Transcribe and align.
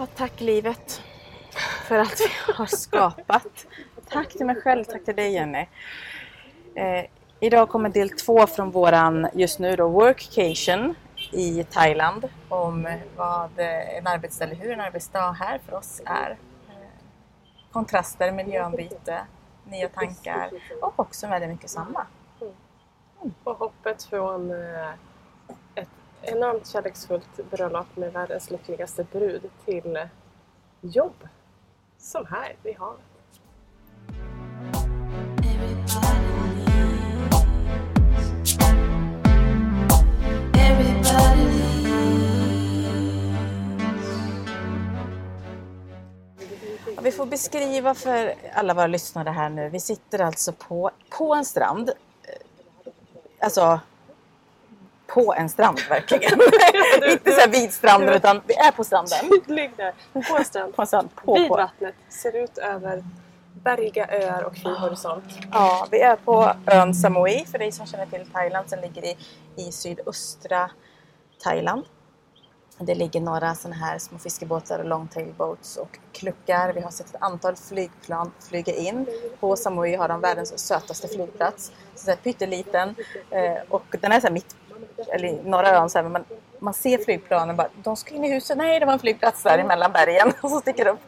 Ja, 0.00 0.06
tack 0.06 0.40
livet 0.40 1.02
för 1.84 1.98
allt 1.98 2.20
vi 2.20 2.52
har 2.52 2.66
skapat. 2.66 3.66
Tack 4.08 4.28
till 4.28 4.46
mig 4.46 4.60
själv, 4.60 4.84
tack 4.84 5.04
till 5.04 5.16
dig 5.16 5.32
Jenny. 5.32 5.66
Eh, 6.74 7.04
idag 7.40 7.68
kommer 7.68 7.88
del 7.88 8.10
två 8.10 8.46
från 8.46 8.70
våran 8.70 9.28
just 9.34 9.58
nu 9.58 9.76
då 9.76 9.88
workcation 9.88 10.94
i 11.32 11.64
Thailand 11.64 12.28
om 12.48 12.98
vad 13.16 13.50
en 13.58 14.06
arbetsställe, 14.06 14.54
hur 14.54 14.72
en 14.72 14.80
arbetsdag 14.80 15.32
här 15.32 15.60
för 15.66 15.74
oss 15.74 16.02
är. 16.04 16.30
Eh, 16.68 16.74
kontraster, 17.72 18.32
miljöombyte, 18.32 19.20
nya 19.64 19.88
tankar 19.88 20.50
och 20.82 21.00
också 21.00 21.26
väldigt 21.26 21.50
mycket 21.50 21.70
samma. 21.70 22.06
Mm. 22.40 23.34
Och 23.44 23.56
hoppet 23.56 24.02
från 24.02 24.50
eh, 24.50 24.90
enormt 26.22 26.66
kärleksfullt 26.66 27.50
bröllop 27.50 27.96
med 27.96 28.12
världens 28.12 28.50
lyckligaste 28.50 29.04
brud 29.04 29.50
till 29.64 30.08
jobb. 30.80 31.28
Som 31.98 32.26
här 32.26 32.56
vid 32.62 32.76
havet. 32.76 33.00
Vi 47.02 47.12
får 47.12 47.26
beskriva 47.26 47.94
för 47.94 48.34
alla 48.54 48.74
våra 48.74 48.86
lyssnare 48.86 49.30
här 49.30 49.48
nu. 49.48 49.68
Vi 49.68 49.80
sitter 49.80 50.18
alltså 50.18 50.52
på, 50.52 50.90
på 51.18 51.34
en 51.34 51.44
strand. 51.44 51.90
Alltså 53.38 53.80
på 55.14 55.34
en 55.34 55.48
strand 55.48 55.80
verkligen. 55.88 56.32
Inte 57.10 57.32
så 57.32 57.40
här 57.40 57.48
vid 57.48 57.72
stranden 57.72 58.14
utan 58.14 58.40
vi 58.46 58.54
är 58.54 58.70
på 58.70 58.84
stranden. 58.84 59.18
Tydlig 59.46 59.70
där. 59.76 59.94
På 60.12 60.36
en 60.38 60.44
strand. 60.44 60.76
På 60.76 60.82
en 60.82 60.88
strand. 60.88 61.08
På, 61.14 61.34
vid 61.34 61.48
på. 61.48 61.56
vattnet. 61.56 61.94
Ser 62.08 62.36
ut 62.44 62.58
över 62.58 63.04
bergiga 63.64 64.06
öar 64.06 64.42
och 64.42 64.56
fri 64.56 64.78
horisont. 64.78 65.24
Ja, 65.52 65.86
vi 65.90 66.00
är 66.00 66.16
på 66.16 66.52
ön 66.66 66.94
Samui 66.94 67.44
för 67.50 67.58
dig 67.58 67.72
som 67.72 67.86
känner 67.86 68.06
till 68.06 68.26
Thailand 68.32 68.70
som 68.70 68.80
ligger 68.80 69.04
i, 69.04 69.16
i 69.56 69.72
sydöstra 69.72 70.70
Thailand. 71.42 71.84
Det 72.82 72.94
ligger 72.94 73.20
några 73.20 73.54
sådana 73.54 73.76
här 73.76 73.98
små 73.98 74.18
fiskebåtar 74.18 74.78
och 74.78 74.84
longtail 74.84 75.34
boats 75.36 75.76
och 75.76 75.98
kluckar. 76.12 76.72
Vi 76.72 76.80
har 76.80 76.90
sett 76.90 77.08
ett 77.08 77.22
antal 77.22 77.56
flygplan 77.56 78.32
flyga 78.48 78.74
in. 78.74 79.06
På 79.40 79.56
Samui 79.56 79.94
har 79.94 80.08
de 80.08 80.20
världens 80.20 80.58
sötaste 80.58 81.08
flygplats. 81.08 81.72
Så 81.94 82.10
här 82.10 82.16
pytteliten. 82.16 82.94
Eh, 83.30 83.62
och 83.68 83.96
den 84.00 84.12
är 84.12 84.20
så 84.20 84.32
mitt, 84.32 84.56
eller 85.08 85.28
i 85.28 85.40
norra 85.44 85.68
ön 85.68 85.90
så 85.90 85.98
här, 85.98 86.02
men 86.02 86.12
man, 86.12 86.24
man 86.58 86.74
ser 86.74 86.98
flygplanen 86.98 87.56
bara, 87.56 87.68
de 87.74 87.96
ska 87.96 88.14
in 88.14 88.24
i 88.24 88.32
huset. 88.32 88.56
Nej, 88.58 88.80
det 88.80 88.86
var 88.86 88.92
en 88.92 88.98
flygplats 88.98 89.42
där 89.42 89.58
emellan 89.58 89.92
bergen 89.92 90.32
som 90.40 90.50
sticker 90.60 90.86
upp. 90.86 91.00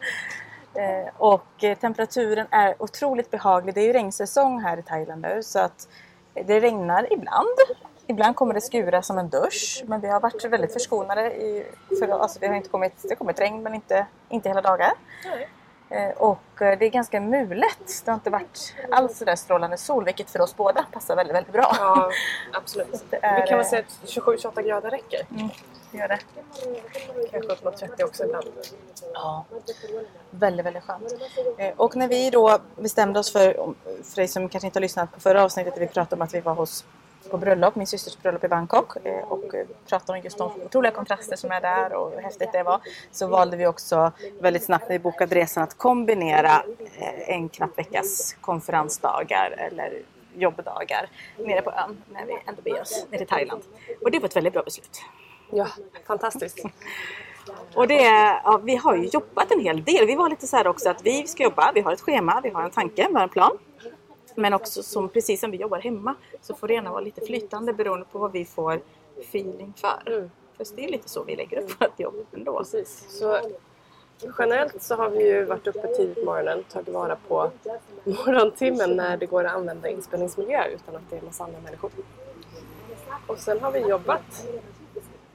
Eh, 0.73 1.13
och 1.17 1.63
eh, 1.63 1.77
temperaturen 1.77 2.47
är 2.51 2.75
otroligt 2.79 3.31
behaglig. 3.31 3.75
Det 3.75 3.81
är 3.81 3.85
ju 3.85 3.93
regnsäsong 3.93 4.59
här 4.59 4.77
i 4.77 4.81
Thailand 4.81 5.21
nu 5.21 5.43
så 5.43 5.59
att 5.59 5.87
det 6.33 6.59
regnar 6.59 7.13
ibland. 7.13 7.57
Ibland 8.07 8.35
kommer 8.35 8.53
det 8.53 8.61
skura 8.61 9.01
som 9.01 9.17
en 9.17 9.29
dusch 9.29 9.83
men 9.85 10.01
vi 10.01 10.07
har 10.07 10.19
varit 10.19 10.45
väldigt 10.45 10.73
förskonade. 10.73 11.35
I, 11.35 11.65
för, 11.99 12.07
alltså 12.07 12.39
det 12.39 12.47
har 12.47 12.55
inte 12.55 12.69
kommit, 12.69 12.93
det 13.01 13.09
har 13.09 13.15
kommit 13.15 13.39
regn 13.39 13.63
men 13.63 13.73
inte, 13.73 14.05
inte 14.29 14.49
hela 14.49 14.61
dagar. 14.61 14.91
Nej. 15.25 15.49
Eh, 15.93 16.09
och 16.17 16.61
eh, 16.61 16.79
det 16.79 16.85
är 16.85 16.89
ganska 16.89 17.21
mulet. 17.21 18.01
Det 18.05 18.11
har 18.11 18.15
inte 18.15 18.29
varit 18.29 18.73
alls 18.91 19.17
sådär 19.17 19.35
strålande 19.35 19.77
sol 19.77 20.05
vilket 20.05 20.29
för 20.29 20.41
oss 20.41 20.55
båda 20.55 20.85
passar 20.91 21.15
väldigt, 21.15 21.35
väldigt 21.35 21.53
bra. 21.53 21.75
Ja, 21.79 22.11
absolut. 22.53 23.03
Är, 23.11 23.41
Vi 23.41 23.47
kan 23.47 23.57
väl 23.57 23.67
säga 23.67 23.83
att 24.03 24.09
27-28 24.09 24.61
grader 24.61 24.89
räcker. 24.91 25.21
Mm, 25.31 25.49
det 25.91 25.97
gör 25.97 26.07
det. 26.07 26.19
Kanske 27.31 27.51
upp 27.53 27.63
mot 27.63 27.77
30 27.77 28.03
också 28.03 28.23
ibland. 28.23 28.45
Ja, 29.13 29.45
väldigt, 30.29 30.65
väldigt 30.65 30.83
skönt. 30.83 31.13
Eh, 31.57 31.73
Och 31.77 31.95
när 31.95 32.07
vi 32.07 32.29
då 32.29 32.57
bestämde 32.75 33.19
oss 33.19 33.31
för, 33.31 33.53
för 34.03 34.15
dig 34.15 34.27
som 34.27 34.49
kanske 34.49 34.67
inte 34.67 34.79
har 34.79 34.81
lyssnat 34.81 35.11
på 35.11 35.19
förra 35.19 35.43
avsnittet 35.43 35.73
där 35.73 35.81
vi 35.81 35.87
pratade 35.87 36.15
om 36.15 36.21
att 36.21 36.33
vi 36.33 36.39
var 36.39 36.53
hos 36.53 36.85
på 37.33 37.37
bröllop, 37.37 37.75
min 37.75 37.87
systers 37.87 38.17
bröllop 38.17 38.43
i 38.43 38.47
Bangkok 38.47 38.95
eh, 39.03 39.23
och 39.23 39.55
eh, 39.55 39.65
pratade 39.89 40.19
om 40.19 40.23
just 40.23 40.37
de 40.37 40.51
otroliga 40.65 40.91
kontraster 40.91 41.35
som 41.35 41.51
är 41.51 41.61
där 41.61 41.93
och 41.93 42.11
hur 42.11 42.21
häftigt 42.21 42.49
det 42.53 42.63
var. 42.63 42.79
Så 43.11 43.27
valde 43.27 43.57
vi 43.57 43.67
också 43.67 44.11
väldigt 44.39 44.63
snabbt 44.63 44.89
när 44.89 44.95
vi 44.95 44.99
bokade 44.99 45.35
resan 45.35 45.63
att 45.63 45.77
kombinera 45.77 46.63
eh, 46.95 47.29
en 47.29 47.49
knapp 47.49 47.77
veckas 47.77 48.35
konferensdagar 48.41 49.55
eller 49.57 50.01
jobbdagar 50.35 51.09
nere 51.37 51.61
på 51.61 51.71
ön 51.71 52.01
när 52.13 52.25
vi 52.25 52.37
ändå 52.47 52.61
beger 52.61 52.81
oss 52.81 53.05
ner 53.09 53.17
till 53.17 53.27
Thailand. 53.27 53.61
Och 54.01 54.11
det 54.11 54.19
var 54.19 54.27
ett 54.27 54.35
väldigt 54.35 54.53
bra 54.53 54.63
beslut. 54.63 55.01
Ja, 55.51 55.67
fantastiskt. 56.07 56.59
Och 57.75 57.87
det, 57.87 58.03
ja, 58.43 58.61
vi 58.63 58.75
har 58.75 58.95
ju 58.95 59.05
jobbat 59.05 59.51
en 59.51 59.59
hel 59.59 59.83
del. 59.83 60.07
Vi 60.07 60.15
var 60.15 60.29
lite 60.29 60.47
så 60.47 60.57
här 60.57 60.67
också 60.67 60.89
att 60.89 61.01
vi 61.05 61.27
ska 61.27 61.43
jobba, 61.43 61.71
vi 61.75 61.81
har 61.81 61.93
ett 61.93 62.01
schema, 62.01 62.41
vi 62.43 62.49
har 62.49 62.63
en 62.63 62.71
tanke, 62.71 63.07
vi 63.09 63.13
har 63.15 63.23
en 63.23 63.29
plan. 63.29 63.57
Men 64.35 64.53
också 64.53 64.83
som 64.83 65.09
precis 65.09 65.39
som 65.39 65.51
vi 65.51 65.57
jobbar 65.57 65.79
hemma 65.79 66.15
så 66.41 66.55
får 66.55 66.67
det 66.67 66.73
gärna 66.73 66.91
vara 66.91 67.01
lite 67.01 67.21
flytande 67.21 67.73
beroende 67.73 68.05
på 68.11 68.19
vad 68.19 68.31
vi 68.31 68.45
får 68.45 68.81
feeling 69.19 69.73
för. 69.77 70.13
Mm. 70.13 70.31
För 70.57 70.65
det 70.75 70.85
är 70.85 70.91
lite 70.91 71.09
så 71.09 71.23
vi 71.23 71.35
lägger 71.35 71.59
upp 71.61 71.81
vårt 71.81 71.99
jobb 71.99 72.25
ändå. 72.33 72.57
Precis. 72.57 73.05
Så 73.19 73.39
generellt 74.37 74.83
så 74.83 74.95
har 74.95 75.09
vi 75.09 75.27
ju 75.27 75.45
varit 75.45 75.67
uppe 75.67 75.87
tidigt 75.87 76.15
på 76.15 76.25
morgonen 76.25 76.63
tagit 76.63 76.89
vara 76.89 77.17
på 77.27 77.51
morgontimmen 78.03 78.89
när 78.89 79.17
det 79.17 79.25
går 79.25 79.43
att 79.43 79.53
använda 79.53 79.89
inspelningsmiljö 79.89 80.67
utan 80.67 80.95
att 80.95 81.01
det 81.09 81.15
är 81.15 81.19
en 81.19 81.25
massa 81.25 81.43
andra 81.43 81.59
människor. 81.59 81.91
Och 83.27 83.39
sen 83.39 83.59
har 83.61 83.71
vi 83.71 83.79
jobbat 83.79 84.47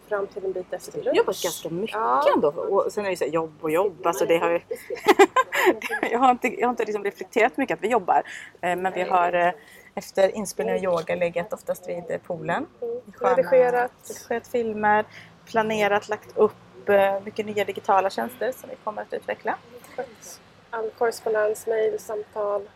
fram 0.09 0.27
till 0.27 0.45
en 0.45 0.53
bit 0.53 0.73
efter 0.73 1.03
lunch. 1.03 1.17
Jobbat 1.17 1.43
ganska 1.43 1.69
mycket 1.71 1.95
Ja. 1.97 2.25
ändå. 2.35 2.49
Och 2.49 2.93
sen 2.93 3.07
är 3.07 3.11
det 3.11 3.17
så 3.17 3.25
här 3.25 3.31
jobb 3.33 3.53
och 3.61 3.71
jobb. 3.71 4.07
Alltså 4.07 4.27
det 4.27 4.39
har 4.39 4.51
ju... 4.51 4.61
jag 6.11 6.19
har 6.19 6.31
inte, 6.31 6.49
jag 6.61 6.67
har 6.67 6.71
inte 6.71 6.85
liksom 6.85 7.05
reflekterat 7.05 7.57
mycket 7.57 7.75
att 7.79 7.85
vi 7.85 7.89
jobbar. 7.89 8.23
Eh, 8.61 8.77
Men 8.77 8.93
vi 8.93 9.03
har 9.03 9.33
eh, 9.33 9.53
efter 9.95 10.37
inspelning 10.37 10.75
av 10.75 10.83
yoga 10.85 11.15
legat 11.15 11.53
oftast 11.53 11.89
vid 11.89 12.05
eh, 12.11 12.19
poolen. 12.27 12.67
Sköna- 13.17 13.37
Redigerat. 13.37 13.93
redigerat 14.09 14.49
filmer, 14.49 15.05
planerat, 15.47 16.09
lagt 16.09 16.37
upp 16.37 16.53
mycket 17.25 17.47
nya 17.47 17.65
digitala 17.65 18.11
tjänster 18.11 18.53
som 18.53 18.71
vi 18.71 18.77
kommer 18.85 19.03
att 19.03 19.13
utveckla. 19.13 19.55
All 20.71 20.91
korrespondens, 20.91 21.67
mejl, 21.67 21.99
samtal. 21.99 22.69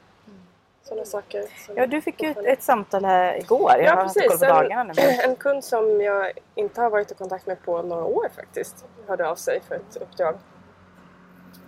Sådana 0.82 1.04
saker. 1.04 1.42
som- 1.66 1.76
Ja, 1.76 1.86
du 1.86 2.00
fick 2.00 2.22
ju 2.22 2.30
ett, 2.30 2.38
ett 2.44 2.62
samtal 2.62 3.04
här 3.04 3.36
igår. 3.38 3.72
Jag 3.78 3.84
Ja, 3.84 3.96
precis. 4.02 4.22
En, 4.98 5.20
en 5.30 5.36
kund 5.36 5.64
som 5.64 6.00
jag 6.00 6.32
inte 6.54 6.80
har 6.80 6.90
varit 6.90 7.10
i 7.10 7.14
kontakt 7.14 7.46
med 7.46 7.62
på 7.62 7.82
några 7.82 8.04
år 8.04 8.28
faktiskt 8.36 8.84
hörde 9.06 9.28
av 9.28 9.34
sig 9.34 9.60
för 9.68 9.74
ett 9.74 9.96
uppdrag. 9.96 10.34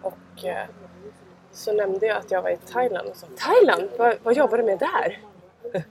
Och 0.02 0.44
eh, 0.44 0.66
så 1.52 1.72
nämnde 1.72 2.06
jag 2.06 2.16
att 2.16 2.30
jag 2.30 2.42
var 2.42 2.50
i 2.50 2.56
Thailand 2.56 3.08
och 3.08 3.16
sa 3.16 3.26
Thailand? 3.38 3.90
Vad, 3.98 4.16
vad 4.22 4.34
jobbar 4.34 4.58
du 4.58 4.64
med 4.64 4.78
där? 4.78 5.20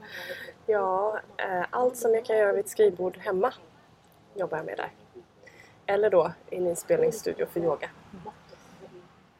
ja, 0.66 1.20
eh, 1.36 1.64
allt 1.70 1.96
som 1.96 2.14
jag 2.14 2.24
kan 2.24 2.36
göra 2.38 2.52
vid 2.52 2.64
ett 2.64 2.70
skrivbord 2.70 3.16
hemma 3.18 3.52
jobbar 4.34 4.56
jag 4.56 4.66
med 4.66 4.76
där. 4.76 4.90
Eller 5.86 6.10
då 6.10 6.32
i 6.50 6.56
en 6.56 6.66
inspelningsstudio 6.66 7.46
för 7.46 7.60
yoga. 7.60 7.88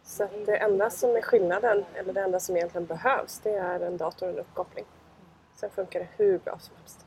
Så 0.04 0.28
det 0.46 0.56
enda 0.56 0.90
som 0.90 1.16
är 1.16 1.20
skillnaden, 1.22 1.84
eller 1.94 2.12
det 2.12 2.20
enda 2.20 2.40
som 2.40 2.56
egentligen 2.56 2.86
behövs, 2.86 3.40
det 3.42 3.50
är 3.50 3.80
en 3.80 3.96
dator 3.96 4.26
och 4.26 4.32
en 4.32 4.38
uppkoppling. 4.38 4.84
Sen 5.56 5.70
funkar 5.70 6.00
det 6.00 6.08
hur 6.16 6.38
bra 6.38 6.58
som 6.58 6.74
helst. 6.80 6.98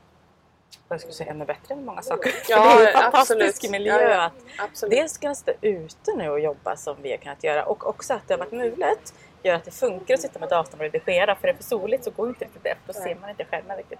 Jag 0.90 1.00
skulle 1.00 1.14
säga 1.14 1.32
ännu 1.32 1.46
bättre 1.46 1.74
än 1.74 1.86
många 1.86 2.02
saker. 2.02 2.34
Ja, 2.50 2.64
För 2.72 2.80
det 2.80 2.92
är 2.92 2.96
en 2.96 3.02
fantastisk 3.12 3.42
absolut. 3.42 3.72
miljö. 3.72 4.02
Ja, 4.02 4.32
ja. 4.58 4.64
Att 4.64 4.90
dels 4.90 5.18
kunna 5.18 5.36
sitta 5.36 5.52
ute 5.62 6.16
nu 6.16 6.30
och 6.30 6.40
jobba 6.40 6.76
som 6.76 6.96
vi 7.02 7.12
har 7.12 7.18
kunnat 7.18 7.44
göra 7.44 7.66
och 7.66 7.88
också 7.88 8.14
att 8.14 8.28
det 8.28 8.34
har 8.34 8.40
varit 8.40 8.52
mulet 8.52 9.14
gör 9.44 9.56
att 9.56 9.64
det 9.64 9.72
funkar 9.72 10.14
att 10.14 10.22
sitta 10.22 10.40
med 10.40 10.50
datorn 10.50 10.80
och 10.80 10.92
redigera 10.92 11.36
för 11.36 11.48
är 11.48 11.54
det 11.54 11.58
för 11.58 11.64
soligt 11.64 12.04
så 12.04 12.12
går 12.12 12.30
inte 12.30 12.46
riktigt 12.46 12.64
det 12.64 12.76
för 12.86 12.94
då 12.94 13.00
ser 13.00 13.16
man 13.16 13.30
inte 13.30 13.46
skärmen 13.46 13.78
riktigt. 13.78 14.00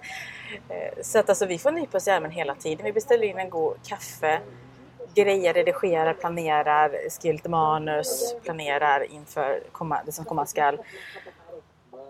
Eh, 0.70 1.02
Så 1.02 1.20
att 1.20 1.30
alltså, 1.30 1.46
vi 1.46 1.60
får 1.60 1.72
nypa 1.72 1.98
oss 1.98 2.08
i 2.08 2.12
armen 2.12 2.32
hela 2.32 2.56
tiden. 2.56 2.86
Vi 2.86 2.94
beställer 2.94 3.24
in 3.28 3.38
en 3.40 3.50
god 3.50 3.78
kaffe, 3.88 4.40
grejer, 5.24 5.54
redigerar, 5.54 6.14
planerar, 6.14 7.10
skriver 7.10 7.34
lite 7.34 7.50
manus, 7.50 8.36
planerar 8.44 9.12
inför 9.12 9.64
komma, 9.72 10.02
det 10.06 10.12
som 10.12 10.26
komma 10.26 10.46
skall. 10.46 10.80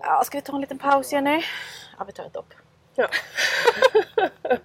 Ja, 0.02 0.24
ska 0.26 0.38
vi 0.38 0.42
ta 0.42 0.56
en 0.56 0.62
liten 0.62 0.78
paus 0.78 1.14
Jenny? 1.14 1.44
Ja, 1.98 2.04
vi 2.04 2.12
tar 2.12 2.26
ett 2.26 2.34
dopp. 2.34 2.54
Ja. 2.96 3.08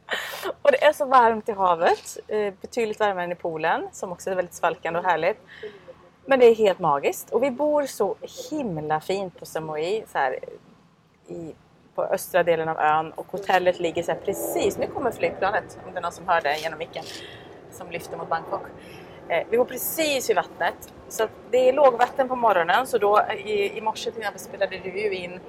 Och 0.63 0.73
det 0.73 0.85
är 0.85 0.93
så 0.93 1.05
varmt 1.05 1.49
i 1.49 1.53
havet. 1.53 2.19
Eh, 2.29 2.55
betydligt 2.61 3.01
varmare 3.01 3.25
än 3.25 3.33
i 3.33 3.35
poolen 3.35 3.89
som 3.93 4.13
också 4.13 4.31
är 4.31 4.35
väldigt 4.35 4.55
svalkande 4.55 4.99
och 5.01 5.05
härligt. 5.07 5.39
Men 6.27 6.39
det 6.39 6.47
är 6.47 6.55
helt 6.55 6.79
magiskt. 6.79 7.31
Och 7.31 7.43
vi 7.43 7.51
bor 7.51 7.87
så 7.87 8.17
himla 8.51 9.01
fint 9.01 9.39
på 9.39 9.47
Samui. 9.47 10.05
Så 10.13 10.19
här, 10.19 10.39
i, 11.29 11.55
på 11.95 12.03
östra 12.03 12.43
delen 12.43 12.69
av 12.69 12.79
ön. 12.79 13.13
Och 13.13 13.27
hotellet 13.27 13.81
ligger 13.81 14.03
så 14.03 14.15
precis... 14.15 14.79
Nu 14.79 14.87
kommer 14.87 15.11
flygplanet 15.11 15.79
om 15.87 15.93
det 15.93 15.99
är 15.99 16.03
någon 16.03 16.13
som 16.13 16.29
hör 16.29 16.41
det 16.41 16.59
genom 16.59 16.79
micken. 16.79 17.05
Som 17.73 17.91
lyfter 17.91 18.17
mot 18.17 18.29
Bangkok. 18.29 18.63
Eh, 19.29 19.47
vi 19.51 19.57
bor 19.59 19.65
precis 19.65 20.31
vid 20.31 20.37
vattnet. 20.37 20.93
Så 21.09 21.29
det 21.51 21.69
är 21.69 21.73
lågvatten 21.73 22.29
på 22.29 22.37
morgonen. 22.37 22.87
Så 22.87 22.99
då 22.99 23.23
i, 23.45 23.79
i 23.79 23.81
morse 23.81 24.11
till 24.11 24.21
exempel 24.21 24.41
spelade 24.41 24.79
du 24.79 25.01
ju 25.01 25.15
in 25.15 25.41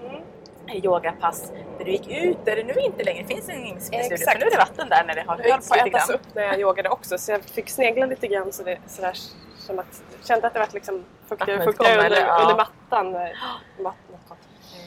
yogapass 0.74 1.52
där 1.78 1.86
du 1.86 1.92
gick 1.92 2.08
ut 2.12 2.38
där 2.46 2.56
det 2.56 2.64
nu 2.64 2.74
inte 2.74 3.04
längre 3.04 3.24
finns 3.26 3.50
en 3.50 3.56
inspelningsstudio. 3.66 4.08
För 4.08 4.14
Exakt. 4.14 4.40
nu 4.40 4.46
är 4.46 4.52
det 4.52 4.58
vatten 4.58 4.90
där 4.90 5.04
när 5.04 5.16
det 5.16 5.24
har 5.28 5.38
Det 5.38 5.44
höll 5.44 5.52
höjts 5.52 5.70
på 5.70 5.76
att 5.76 5.86
lite 5.86 5.98
ätas 5.98 6.10
grann. 6.10 6.16
upp 6.20 6.36
när 6.36 6.44
jag 6.44 6.60
yogade 6.60 6.90
också 6.90 7.18
så 7.18 7.32
jag 7.32 7.44
fick 7.44 7.70
snegla 7.70 8.06
lite 8.06 8.28
grann 8.28 8.52
så 8.52 8.64
det 8.64 8.78
så 8.88 9.02
där 9.02 9.14
Som 9.60 9.80
att, 9.80 10.04
kände 10.24 10.48
att 10.48 10.54
det 10.54 10.60
var 10.60 10.68
liksom 10.74 11.06
fuktigare 11.30 11.64
fuktigare 11.64 11.94
under, 11.94 12.06
eller? 12.06 12.22
Ja. 12.28 12.42
under 12.42 12.56
mattan. 12.56 13.12
när 13.12 13.34
Vattnet 13.84 14.20
kom. 14.28 14.38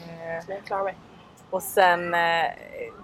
Eh, 0.09 0.43
Men 0.47 0.55
jag 0.57 0.65
klarar 0.65 0.83
mig. 0.83 0.95
Och 1.49 1.63
sen 1.63 2.13
eh, 2.13 2.51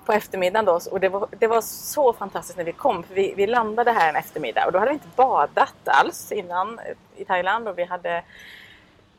på 0.06 0.13
eftermiddagen 0.13 0.66
då, 0.66 0.80
och 0.92 1.00
det 1.00 1.10
var, 1.10 1.28
det 1.40 1.48
var 1.48 1.62
så 1.62 2.13
fantastiskt 2.13 2.57
när 2.57 2.66
vi 2.66 2.72
kom. 2.74 3.04
För 3.04 3.16
vi, 3.16 3.34
vi 3.38 3.48
landade 3.48 3.92
här 3.92 4.10
en 4.10 4.16
eftermiddag 4.16 4.66
och 4.66 4.72
då 4.72 4.80
hade 4.80 4.90
vi 4.92 4.94
inte 4.95 5.07
badat 5.16 5.75
alls 5.86 6.31
innan 6.31 6.80
eh, 6.80 6.86
i 7.16 7.25
Thailand 7.25 7.68
och 7.68 7.78
vi 7.78 7.84
hade 7.84 8.24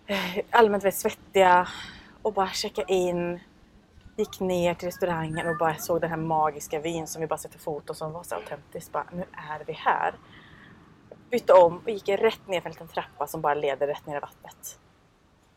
eh, 0.06 0.44
allmänt 0.50 0.84
väldigt 0.84 1.00
svettiga 1.00 1.68
och 2.22 2.32
bara 2.32 2.48
checka 2.48 2.82
in. 2.82 3.40
Gick 4.16 4.40
ner 4.40 4.74
till 4.74 4.88
restaurangen 4.88 5.48
och 5.48 5.56
bara 5.58 5.74
såg 5.74 6.00
den 6.00 6.10
här 6.10 6.16
magiska 6.16 6.78
vin 6.80 7.06
som 7.06 7.20
vi 7.20 7.26
bara 7.26 7.38
sett 7.38 7.52
på 7.52 7.58
foton 7.58 7.96
som 7.96 8.12
var 8.12 8.22
så 8.22 8.34
autentiskt. 8.34 8.92
Bara, 8.92 9.04
nu 9.12 9.24
är 9.32 9.64
vi 9.66 9.72
här. 9.72 10.14
Bytte 11.30 11.52
om 11.52 11.78
och 11.84 11.90
gick 11.90 12.08
rätt 12.08 12.48
ner 12.48 12.60
för 12.60 12.68
en 12.68 12.72
liten 12.72 12.88
trappa 12.88 13.26
som 13.26 13.40
bara 13.40 13.54
leder 13.54 13.86
rätt 13.86 14.06
ner 14.06 14.16
i 14.16 14.20
vattnet. 14.20 14.78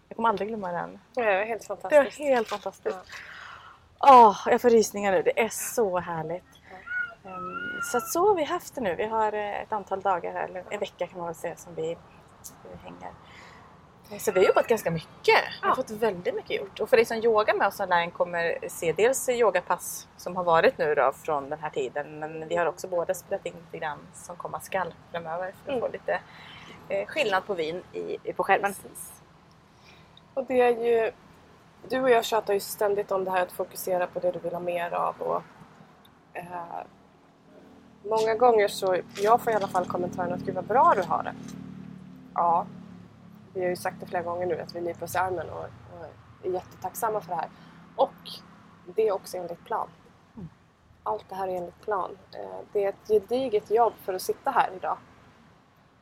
Jag 0.09 0.15
kommer 0.15 0.29
aldrig 0.29 0.47
glömma 0.49 0.71
den. 0.71 0.99
Ja, 1.15 1.23
Det 1.23 1.37
var 1.37 1.45
helt 1.45 1.61
Det 1.61 1.69
var 1.69 1.75
fantastiskt. 1.77 2.17
helt 2.19 2.47
fantastiskt. 2.47 2.97
Åh, 3.99 4.37
jag 4.45 4.61
får 4.61 4.69
rysningar 4.69 5.11
nu. 5.11 5.21
Det 5.21 5.39
är 5.41 5.49
så 5.49 5.99
härligt. 5.99 6.43
Ehm, 7.25 7.81
så 7.91 7.97
att 7.97 8.07
så 8.11 8.27
har 8.27 8.35
vi 8.35 8.43
haft 8.43 8.75
det 8.75 8.81
nu. 8.81 8.95
Vi 8.95 9.05
har 9.05 9.33
eh, 9.33 9.61
ett 9.61 9.71
antal 9.73 10.01
dagar, 10.01 10.33
här, 10.33 10.43
eller 10.47 10.63
en 10.69 10.79
vecka 10.79 11.07
kan 11.07 11.17
man 11.17 11.27
väl 11.27 11.35
säga, 11.35 11.55
som 11.55 11.75
vi, 11.75 11.81
vi 12.63 12.77
hänger. 12.83 13.11
Eh, 14.11 14.17
Så 14.17 14.31
vi 14.31 14.39
har 14.39 14.47
jobbat 14.47 14.67
ganska 14.67 14.91
mycket. 14.91 15.09
Vi 15.25 15.61
har 15.61 15.69
Ja. 15.69 15.75
fått 15.75 15.89
väldigt 15.91 16.35
mycket 16.35 16.57
gjort. 16.61 16.79
Och 16.79 16.89
för 16.89 16.97
dig 16.97 17.05
som 17.05 17.17
yogar 17.17 17.53
med 17.53 17.67
oss 17.67 17.79
online 17.79 18.11
kommer 18.11 18.57
se 18.69 18.93
dels 18.93 19.29
yogapass 19.29 20.07
som 20.17 20.35
har 20.35 20.43
varit 20.43 20.77
nu 20.77 20.95
då 20.95 21.11
från 21.23 21.49
den 21.49 21.59
här 21.59 21.69
tiden. 21.69 22.19
Men 22.19 22.47
vi 22.47 22.55
har 22.55 22.65
också 22.65 22.87
både 22.87 23.15
spelat 23.15 23.45
in 23.45 23.53
lite 23.53 23.77
grann 23.85 23.99
som 24.13 24.35
komma 24.35 24.59
skall 24.59 24.93
framöver 25.11 25.51
för 25.51 25.61
att 25.61 25.77
Mm. 25.77 25.79
få 25.81 25.87
lite 25.87 26.19
eh, 26.89 27.07
skillnad 27.07 27.45
på 27.45 27.53
vin 27.53 27.83
i, 27.93 28.33
på 28.33 28.43
skärmen. 28.43 28.75
Och 30.33 30.45
det 30.45 30.61
är 30.61 30.69
ju... 30.85 31.11
Du 31.89 32.01
och 32.01 32.09
jag 32.09 32.25
tjatar 32.25 32.53
ju 32.53 32.59
ständigt 32.59 33.11
om 33.11 33.23
det 33.23 33.31
här 33.31 33.41
att 33.41 33.51
fokusera 33.51 34.07
på 34.07 34.19
det 34.19 34.31
du 34.31 34.39
vill 34.39 34.53
ha 34.53 34.59
mer 34.59 34.91
av. 34.91 35.15
Och, 35.21 35.43
eh, 36.33 36.85
många 38.03 38.35
gånger 38.35 38.67
så, 38.67 38.97
jag 39.15 39.41
får 39.41 39.53
i 39.53 39.55
alla 39.55 39.67
fall 39.67 39.85
kommentaren 39.85 40.33
att 40.33 40.39
gud 40.39 40.55
vad 40.55 40.65
bra 40.65 40.93
du 40.95 41.03
har 41.03 41.23
det. 41.23 41.33
Ja, 42.33 42.65
vi 43.53 43.61
har 43.61 43.69
ju 43.69 43.75
sagt 43.75 43.99
det 43.99 44.05
flera 44.05 44.23
gånger 44.23 44.45
nu 44.45 44.59
att 44.59 44.75
vi 44.75 44.81
nyper 44.81 45.03
oss 45.03 45.15
i 45.15 45.17
armen 45.17 45.49
och, 45.49 45.63
och 45.63 46.05
är 46.43 46.49
jättetacksamma 46.49 47.21
för 47.21 47.29
det 47.29 47.35
här. 47.35 47.49
Och 47.95 48.29
det 48.95 49.07
är 49.07 49.11
också 49.11 49.37
enligt 49.37 49.65
plan. 49.65 49.87
Mm. 50.35 50.49
Allt 51.03 51.29
det 51.29 51.35
här 51.35 51.47
är 51.47 51.55
enligt 51.57 51.81
plan. 51.81 52.17
Eh, 52.31 52.59
det 52.71 52.83
är 52.83 52.89
ett 52.89 53.07
gediget 53.07 53.71
jobb 53.71 53.93
för 54.01 54.13
att 54.13 54.21
sitta 54.21 54.51
här 54.51 54.69
idag. 54.75 54.97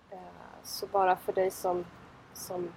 Eh, 0.10 0.18
så 0.64 0.88
bara 0.88 1.16
för 1.16 1.34
dig 1.34 1.52
som, 1.52 1.86
som 2.34 2.72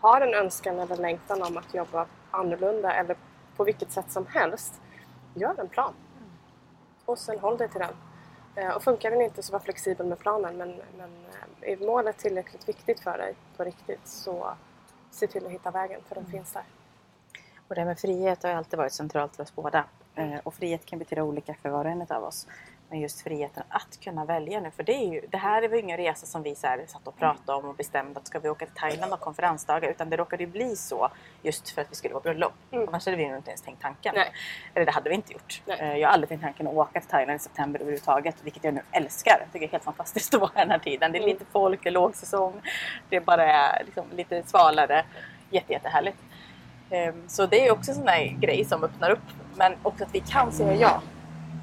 har 0.00 0.20
en 0.20 0.34
önskan 0.34 0.78
eller 0.78 0.96
längtan 0.96 1.42
om 1.42 1.56
att 1.56 1.74
jobba 1.74 2.06
annorlunda 2.30 2.92
eller 2.92 3.16
på 3.56 3.64
vilket 3.64 3.92
sätt 3.92 4.12
som 4.12 4.26
helst, 4.26 4.80
gör 5.34 5.60
en 5.60 5.68
plan. 5.68 5.94
Och 7.04 7.18
sen 7.18 7.38
håll 7.38 7.56
dig 7.56 7.68
till 7.68 7.80
den. 7.80 7.94
Eh, 8.54 8.70
Och 8.76 8.82
funkar 8.82 9.10
den 9.10 9.20
inte 9.22 9.42
så 9.42 9.52
var 9.52 9.60
flexibel 9.60 10.06
med 10.06 10.18
planen 10.18 10.56
men, 10.56 10.68
men 10.98 11.10
eh, 11.62 11.72
är 11.72 11.86
målet 11.86 12.18
tillräckligt 12.18 12.68
viktigt 12.68 13.00
för 13.00 13.18
dig 13.18 13.34
på 13.56 13.64
riktigt 13.64 14.08
så 14.08 14.52
se 15.10 15.26
till 15.26 15.46
att 15.46 15.52
hitta 15.52 15.70
vägen 15.70 16.00
för 16.08 16.14
den 16.14 16.26
finns 16.26 16.52
där. 16.52 16.62
Och 17.68 17.74
det 17.74 17.80
här 17.80 17.86
med 17.86 17.98
frihet 17.98 18.42
har 18.42 18.50
alltid 18.50 18.78
varit 18.78 18.92
centralt 18.92 19.36
för 19.36 19.42
oss 19.42 19.54
båda. 19.54 19.84
Eh, 20.14 20.38
och 20.44 20.54
frihet 20.54 20.86
kan 20.86 20.98
betyda 20.98 21.22
olika 21.22 21.54
för 21.54 21.68
var 21.68 21.84
och 21.84 21.90
en 21.90 22.06
av 22.08 22.24
oss. 22.24 22.46
Men 22.90 23.00
just 23.00 23.20
friheten 23.22 23.62
att 23.68 24.00
kunna 24.00 24.24
välja 24.24 24.60
nu. 24.60 24.70
För 24.70 24.82
det, 24.82 24.92
är 24.92 25.12
ju, 25.12 25.20
det 25.30 25.36
här 25.36 25.62
är 25.62 25.68
väl 25.68 25.78
ingen 25.78 25.96
resa 25.96 26.26
som 26.26 26.42
vi 26.42 26.54
så 26.54 26.66
här 26.66 26.84
satt 26.86 27.06
och 27.08 27.16
pratade 27.18 27.58
om 27.58 27.64
och 27.68 27.74
bestämde 27.74 28.20
att 28.20 28.26
ska 28.26 28.38
vi 28.38 28.48
åka 28.48 28.66
till 28.66 28.74
Thailand 28.74 29.12
och 29.12 29.20
konferensdagar. 29.20 29.90
Utan 29.90 30.10
det 30.10 30.16
råkade 30.16 30.42
ju 30.42 30.46
bli 30.50 30.76
så 30.76 31.08
just 31.42 31.70
för 31.70 31.82
att 31.82 31.90
vi 31.90 31.94
skulle 31.94 32.14
vara 32.14 32.22
bröllop. 32.22 32.52
Mm. 32.70 32.88
Annars 32.88 33.04
hade 33.06 33.16
vi 33.16 33.28
nog 33.28 33.36
inte 33.36 33.50
ens 33.50 33.62
tänkt 33.62 33.82
tanken. 33.82 34.12
Nej. 34.16 34.32
Eller 34.74 34.86
det 34.86 34.92
hade 34.92 35.08
vi 35.08 35.14
inte 35.14 35.32
gjort. 35.32 35.62
Nej. 35.66 35.78
Eh, 35.80 35.96
Jag 35.96 36.08
har 36.08 36.12
aldrig 36.14 36.28
tänkt 36.28 36.42
tanken 36.42 36.66
att 36.66 36.74
åka 36.74 37.00
till 37.00 37.08
Thailand 37.10 37.36
i 37.36 37.38
september 37.38 37.80
överhuvudtaget. 37.80 38.36
Vilket 38.42 38.64
jag 38.64 38.74
nu 38.74 38.82
älskar. 38.92 39.36
Jag 39.40 39.52
tycker 39.52 39.58
det 39.66 39.70
är 39.70 39.72
helt 39.72 39.84
fantastiskt 39.84 40.34
att 40.34 40.40
vara 40.40 40.50
här 40.54 40.62
den 40.64 40.70
här 40.70 40.78
tiden. 40.78 41.12
Det 41.12 41.18
är 41.18 41.22
Mm. 41.22 41.32
lite 41.32 41.44
folk, 41.52 41.82
det 41.82 41.88
är 41.88 41.92
lågsäsong. 41.92 42.60
Det 43.08 43.16
är 43.16 43.20
bara 43.20 43.78
liksom 43.86 44.04
lite 44.12 44.42
svalare. 44.42 45.04
Jätte, 45.50 45.72
jättehärligt. 45.72 46.18
Ehm, 46.90 47.28
Så 47.28 47.46
det 47.46 47.66
är 47.66 47.72
också 47.72 47.90
en 47.90 47.94
sån 47.96 48.06
där 48.06 48.36
grej 48.40 48.64
som 48.64 48.84
öppnar 48.84 49.10
upp. 49.10 49.22
Men 49.56 49.72
också 49.82 50.04
att 50.04 50.14
vi 50.14 50.20
kan 50.20 50.52
säga 50.52 50.74
ja. 50.74 51.02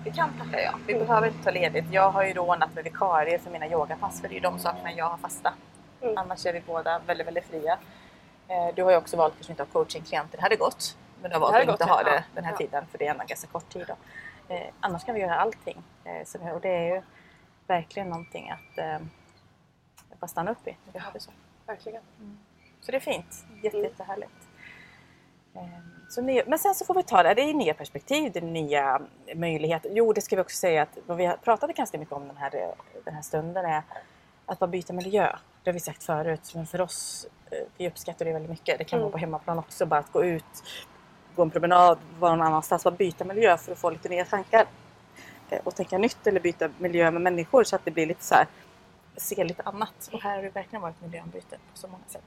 Vi 0.07 0.13
kan 0.13 0.29
tacka 0.37 0.61
ja. 0.61 0.79
Vi 0.87 0.93
behöver 0.93 1.27
inte 1.27 1.43
ta 1.43 1.51
ledigt. 1.51 1.85
Jag 1.91 2.11
har 2.11 2.23
ju 2.23 2.33
rånat 2.33 2.75
med 2.75 2.83
vikarier 2.83 3.37
för 3.37 3.51
mina 3.51 3.67
yogapass 3.67 4.21
för 4.21 4.27
det 4.27 4.33
är 4.33 4.35
ju 4.35 4.39
de 4.41 4.59
sakerna 4.59 4.91
jag 4.91 5.05
har 5.09 5.17
fasta. 5.17 5.53
Mm. 6.01 6.17
Annars 6.17 6.45
är 6.45 6.53
vi 6.53 6.61
båda 6.61 6.99
väldigt, 6.99 7.27
väldigt 7.27 7.45
fria. 7.45 7.77
Eh, 8.47 8.75
Du 8.75 8.83
har 8.83 8.91
ju 8.91 8.97
också 8.97 9.17
valt 9.17 9.41
att 9.41 9.49
inte 9.49 9.61
ha 9.63 9.67
coachingklienter. 9.67 10.37
Det 10.37 10.41
hade 10.43 10.55
gått. 10.55 10.97
Men 11.21 11.29
du 11.31 11.35
har 11.35 11.41
valt 11.41 11.55
att 11.55 11.69
inte 11.69 11.85
ha 11.85 12.01
ja. 12.01 12.09
det 12.11 12.23
den 12.35 12.43
här 12.43 12.51
Ja. 12.51 12.57
tiden 12.57 12.85
för 12.91 12.97
det 12.97 13.05
är 13.07 13.11
ändå 13.11 13.21
en 13.21 13.27
ganska 13.27 13.47
kort 13.47 13.69
tid. 13.69 13.85
Då. 13.87 13.95
Eh, 14.55 14.67
annars 14.79 15.03
kan 15.03 15.15
vi 15.15 15.21
göra 15.21 15.35
allting. 15.39 15.83
Eh, 16.03 16.51
och 16.53 16.61
det 16.61 16.69
är 16.69 16.95
ju 16.95 17.01
verkligen 17.67 18.09
någonting 18.09 18.49
att 18.49 18.77
eh, 18.77 18.97
bara 20.19 20.27
stanna 20.27 20.51
upp 20.51 20.67
i. 20.67 20.77
Så. 21.19 21.31
Verkligen. 21.65 22.01
Så 22.81 22.91
det 22.91 22.97
är 22.97 23.01
fint. 23.01 23.45
Jätte, 23.63 23.77
Mm. 23.77 23.89
jättehärligt. 23.89 24.31
Ehm, 25.57 25.69
Så 26.09 26.21
nya, 26.21 26.43
men 26.47 26.59
sen 26.59 26.75
så 26.75 26.85
får 26.85 26.93
vi 26.93 27.03
ta 27.03 27.23
det, 27.23 27.33
det 27.33 27.41
är 27.41 27.53
nya 27.53 27.73
perspektiv, 27.73 28.31
det 28.31 28.39
är 28.39 28.43
nya 28.43 29.01
möjligheter. 29.35 29.89
Jo, 29.93 30.13
det 30.13 30.21
ska 30.21 30.35
vi 30.35 30.41
också 30.41 30.57
säga 30.57 30.81
att 30.81 30.97
vad 31.05 31.17
vi 31.17 31.31
pratat 31.43 31.75
ganska 31.75 31.97
mycket 31.97 32.13
om 32.13 32.27
den 32.27 32.37
här, 32.37 32.73
den 33.05 33.13
här 33.13 33.21
stunden 33.21 33.65
är 33.65 33.81
att 34.45 34.59
bara 34.59 34.67
byta 34.67 34.93
miljö. 34.93 35.35
Det 35.63 35.69
har 35.69 35.73
vi 35.73 35.79
sagt 35.79 36.03
förut, 36.03 36.51
men 36.55 36.67
för 36.67 36.81
oss, 36.81 37.27
eh, 37.51 37.57
vi 37.77 37.87
uppskattar 37.87 38.25
det 38.25 38.33
väldigt 38.33 38.49
mycket. 38.49 38.77
Det 38.77 38.83
kan 38.83 38.97
Mm. 38.99 39.03
vara 39.03 39.11
på 39.11 39.17
hemmaplan 39.17 39.59
också, 39.59 39.85
bara 39.85 39.99
att 39.99 40.11
gå 40.11 40.23
ut, 40.25 40.63
gå 41.35 41.41
en 41.41 41.49
promenad, 41.49 41.97
vara 42.19 42.35
någon 42.35 42.47
annanstans, 42.47 42.83
bara 42.83 42.91
byta 42.95 43.23
miljö 43.25 43.57
för 43.57 43.71
att 43.71 43.77
få 43.77 43.89
lite 43.89 44.09
nya 44.09 44.25
tankar. 44.25 44.65
Eh, 45.49 45.59
Och 45.63 45.75
tänka 45.75 45.97
nytt 45.97 46.27
eller 46.27 46.39
byta 46.39 46.69
miljö 46.77 47.11
med 47.11 47.21
människor 47.21 47.63
så 47.63 47.75
att 47.75 47.85
det 47.85 47.91
blir 47.91 48.05
lite 48.05 48.23
så 48.23 48.35
här, 48.35 48.47
se 49.17 49.43
lite 49.43 49.63
annat. 49.63 50.09
Och 50.13 50.21
här 50.21 50.35
har 50.35 50.43
det 50.43 50.49
verkligen 50.49 50.81
varit 50.81 51.01
miljöombyte 51.01 51.57
på 51.71 51.77
så 51.77 51.87
många 51.87 52.03
sätt. 52.07 52.23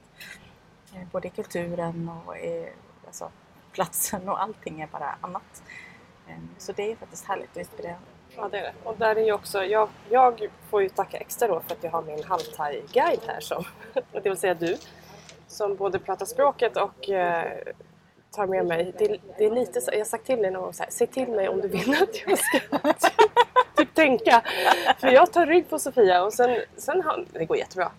Eh, 0.93 1.01
Både 1.11 1.27
i 1.27 1.31
kulturen 1.31 2.09
och 2.27 2.37
i 2.37 2.69
alltså, 3.05 3.31
platsen 3.71 4.29
och 4.29 4.41
allting 4.41 4.81
är 4.81 4.87
bara 4.87 5.15
annat. 5.21 5.63
Ehm, 6.27 6.49
så 6.57 6.71
det 6.71 6.91
är 6.91 6.95
faktiskt 6.95 7.25
härligt 7.25 7.51
och 7.51 7.57
inspirerande. 7.57 8.05
Ja, 8.35 8.49
det 8.51 8.57
är 8.57 8.63
det. 8.63 8.73
Och 8.83 8.97
där 8.97 9.15
är 9.15 9.25
ju 9.25 9.33
också, 9.33 9.63
jag, 9.63 9.89
jag 10.09 10.47
får 10.69 10.81
ju 10.81 10.89
tacka 10.89 11.17
extra 11.17 11.47
då 11.47 11.59
för 11.59 11.75
att 11.75 11.83
jag 11.83 11.91
har 11.91 12.01
min 12.01 12.23
halvthai-guide 12.23 13.21
här 13.27 13.39
som, 13.39 13.63
det 14.11 14.29
vill 14.29 14.37
säga 14.37 14.53
du, 14.53 14.77
som 15.47 15.75
både 15.75 15.99
pratar 15.99 16.25
språket 16.25 16.77
och 16.77 17.09
eh, 17.09 17.57
tar 18.31 18.47
med 18.47 18.65
mig. 18.65 18.93
Det, 18.97 19.17
det 19.37 19.45
är 19.45 19.51
lite 19.51 19.81
så, 19.81 19.91
jag 19.91 19.99
har 19.99 20.05
sagt 20.05 20.25
till 20.25 20.41
dig 20.41 20.51
någon 20.51 20.61
gång 20.61 20.73
så 20.73 20.83
här, 20.83 20.91
säg 20.91 21.07
till 21.07 21.27
mig 21.27 21.49
om 21.49 21.61
du 21.61 21.67
vill 21.67 21.93
att 22.01 22.27
jag 22.27 22.39
ska 22.39 22.59
typ 23.77 23.93
tänka. 23.93 24.41
För 24.99 25.07
jag 25.07 25.33
tar 25.33 25.45
rygg 25.45 25.69
på 25.69 25.79
Sofia 25.79 26.23
och 26.23 26.33
sen, 26.33 26.59
sen 26.77 27.01
har, 27.01 27.25
det 27.31 27.45
går 27.45 27.57
jättebra. 27.57 27.91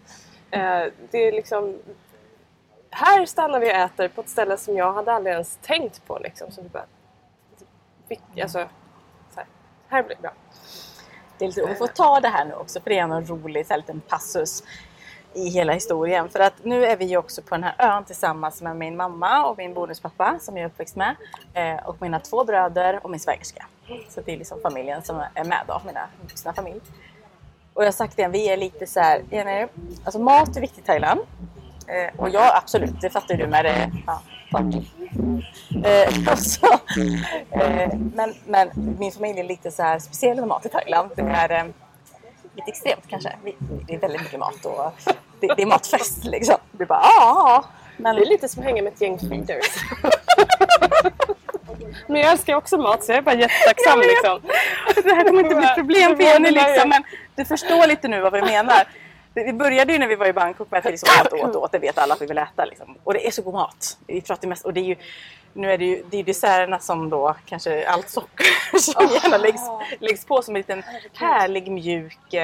Eh, 0.50 0.84
det 1.10 1.18
är 1.28 1.32
liksom, 1.32 1.78
här 2.92 3.26
stannar 3.26 3.60
vi 3.60 3.66
och 3.66 3.76
äter 3.76 4.08
på 4.08 4.20
ett 4.20 4.28
ställe 4.28 4.56
som 4.56 4.76
jag 4.76 4.92
hade 4.92 5.12
aldrig 5.12 5.32
ens 5.32 5.58
tänkt 5.62 6.06
på 6.06 6.18
liksom. 6.18 6.50
Så 6.50 6.62
vi 6.62 6.68
bara, 6.68 6.84
vi- 8.08 8.42
alltså, 8.42 8.58
så 9.34 9.36
här, 9.40 9.46
här 9.88 10.02
blir 10.02 10.16
det 10.16 10.22
bra. 10.22 10.32
Det 11.38 11.44
är 11.44 11.48
lite, 11.48 11.66
vi 11.66 11.74
får 11.74 11.86
ta 11.86 12.20
det 12.20 12.28
här 12.28 12.44
nu 12.44 12.54
också 12.54 12.80
för 12.80 12.90
det 12.90 12.98
är 12.98 13.02
en 13.02 13.26
rolig 13.26 13.66
så 13.66 13.72
här, 13.72 13.78
liten 13.80 14.00
passus 14.00 14.62
i 15.34 15.48
hela 15.48 15.72
historien. 15.72 16.28
För 16.28 16.40
att 16.40 16.64
nu 16.64 16.86
är 16.86 16.96
vi 16.96 17.04
ju 17.04 17.16
också 17.16 17.42
på 17.42 17.54
den 17.54 17.64
här 17.64 17.74
ön 17.78 18.04
tillsammans 18.04 18.62
med 18.62 18.76
min 18.76 18.96
mamma 18.96 19.46
och 19.46 19.58
min 19.58 19.74
bonuspappa 19.74 20.38
som 20.40 20.56
jag 20.56 20.64
är 20.64 20.68
uppväxt 20.68 20.96
med. 20.96 21.16
Eh, 21.54 21.86
och 21.88 21.96
mina 22.02 22.20
två 22.20 22.44
bröder 22.44 23.00
och 23.02 23.10
min 23.10 23.20
svägerska. 23.20 23.66
Så 24.08 24.20
det 24.20 24.32
är 24.32 24.36
liksom 24.36 24.58
familjen 24.62 25.02
som 25.02 25.22
är 25.34 25.44
med 25.44 25.64
då, 25.68 25.80
mina 25.86 26.08
vuxna 26.22 26.52
familj. 26.52 26.80
Och 27.74 27.82
jag 27.82 27.86
har 27.86 27.92
sagt 27.92 28.16
det, 28.16 28.28
vi 28.28 28.48
är 28.48 28.56
lite 28.56 28.86
så 28.86 29.00
här, 29.00 29.68
alltså 30.04 30.18
mat 30.18 30.56
är 30.56 30.60
viktigt 30.60 30.78
i 30.84 30.86
Thailand. 30.86 31.20
Eh, 31.92 32.20
och 32.20 32.28
ja, 32.30 32.56
absolut, 32.56 33.00
det 33.00 33.10
fattar 33.10 33.34
du 33.34 33.46
med 33.46 33.64
det. 33.64 33.90
Ja. 34.06 34.22
Eh, 35.84 36.34
så, 36.36 36.66
eh, 37.50 37.88
men, 38.14 38.34
men 38.46 38.70
min 38.98 39.12
familj 39.12 39.40
är 39.40 39.44
lite 39.44 39.70
så 39.70 39.82
här 39.82 39.98
speciell 39.98 40.36
med 40.36 40.48
mat 40.48 40.66
i 40.66 40.68
Thailand. 40.68 41.10
Det 41.16 41.22
är 41.22 41.50
eh, 41.50 41.64
lite 42.56 42.70
extremt 42.70 43.04
kanske. 43.08 43.32
Det 43.86 43.94
är 43.94 43.98
väldigt 43.98 44.22
mycket 44.22 44.38
mat 44.38 44.64
och 44.64 44.92
det, 45.40 45.54
det 45.56 45.62
är 45.62 45.66
matfest 45.66 46.24
liksom. 46.24 46.56
Det 46.72 46.84
är 46.84 46.86
bara 46.86 47.00
ja, 47.02 47.64
men 47.96 48.16
Det 48.16 48.22
är 48.22 48.26
lite 48.26 48.48
som 48.48 48.60
att 48.60 48.66
hänga 48.66 48.82
med 48.82 48.92
ett 48.92 49.00
gäng 49.00 49.18
feeders. 49.18 49.66
Men 52.06 52.20
jag 52.20 52.30
älskar 52.30 52.54
också 52.54 52.78
mat 52.78 53.04
så 53.04 53.12
jag 53.12 53.18
är 53.18 53.22
bara 53.22 53.34
jättetacksam 53.34 54.00
Jag 54.00 54.06
liksom. 54.06 54.40
det 55.04 55.14
här 55.14 55.24
kommer 55.24 55.42
inte 55.42 55.54
bli 55.54 55.64
ett 55.64 55.74
problem 55.74 56.16
för 56.16 56.22
Jenny 56.22 56.50
liksom. 56.50 56.88
Men 56.88 57.02
du 57.34 57.44
förstår 57.44 57.86
lite 57.86 58.08
nu 58.08 58.20
vad 58.20 58.32
vi 58.32 58.42
menar. 58.42 58.86
Vi 59.34 59.52
började 59.52 59.92
ju 59.92 59.98
när 59.98 60.08
vi 60.08 60.14
var 60.14 60.26
i 60.26 60.32
Bangkok 60.32 60.70
med 60.70 60.78
att 60.78 60.86
vi 60.86 60.90
liksom 60.90 61.08
åt, 61.24 61.32
åt, 61.32 61.56
åt. 61.56 61.72
Det 61.72 61.78
vet 61.78 61.98
alla 61.98 62.14
att 62.14 62.22
vi 62.22 62.26
vill 62.26 62.38
äta. 62.38 62.64
Liksom. 62.64 62.96
Och 63.04 63.14
det 63.14 63.26
är 63.26 63.30
så 63.30 63.42
god 63.42 63.54
mat. 63.54 63.98
Vi 64.06 64.20
pratar 64.20 64.48
mest, 64.48 64.64
och 64.64 64.74
det 64.74 64.80
är 64.80 64.84
ju, 64.84 64.96
nu 65.52 65.72
är 65.72 65.78
det 65.78 65.84
ju 65.84 66.04
det 66.10 66.16
är 66.16 66.24
desserterna 66.24 66.78
som 66.78 67.10
då 67.10 67.34
kanske 67.46 67.88
allt 67.88 68.08
socker 68.08 68.78
som 68.78 69.08
gärna 69.08 69.36
läggs, 69.36 69.62
läggs 70.00 70.24
på 70.24 70.42
som 70.42 70.56
en 70.56 70.60
liten 70.60 70.82
härlig 71.14 71.70
mjuk 71.70 72.34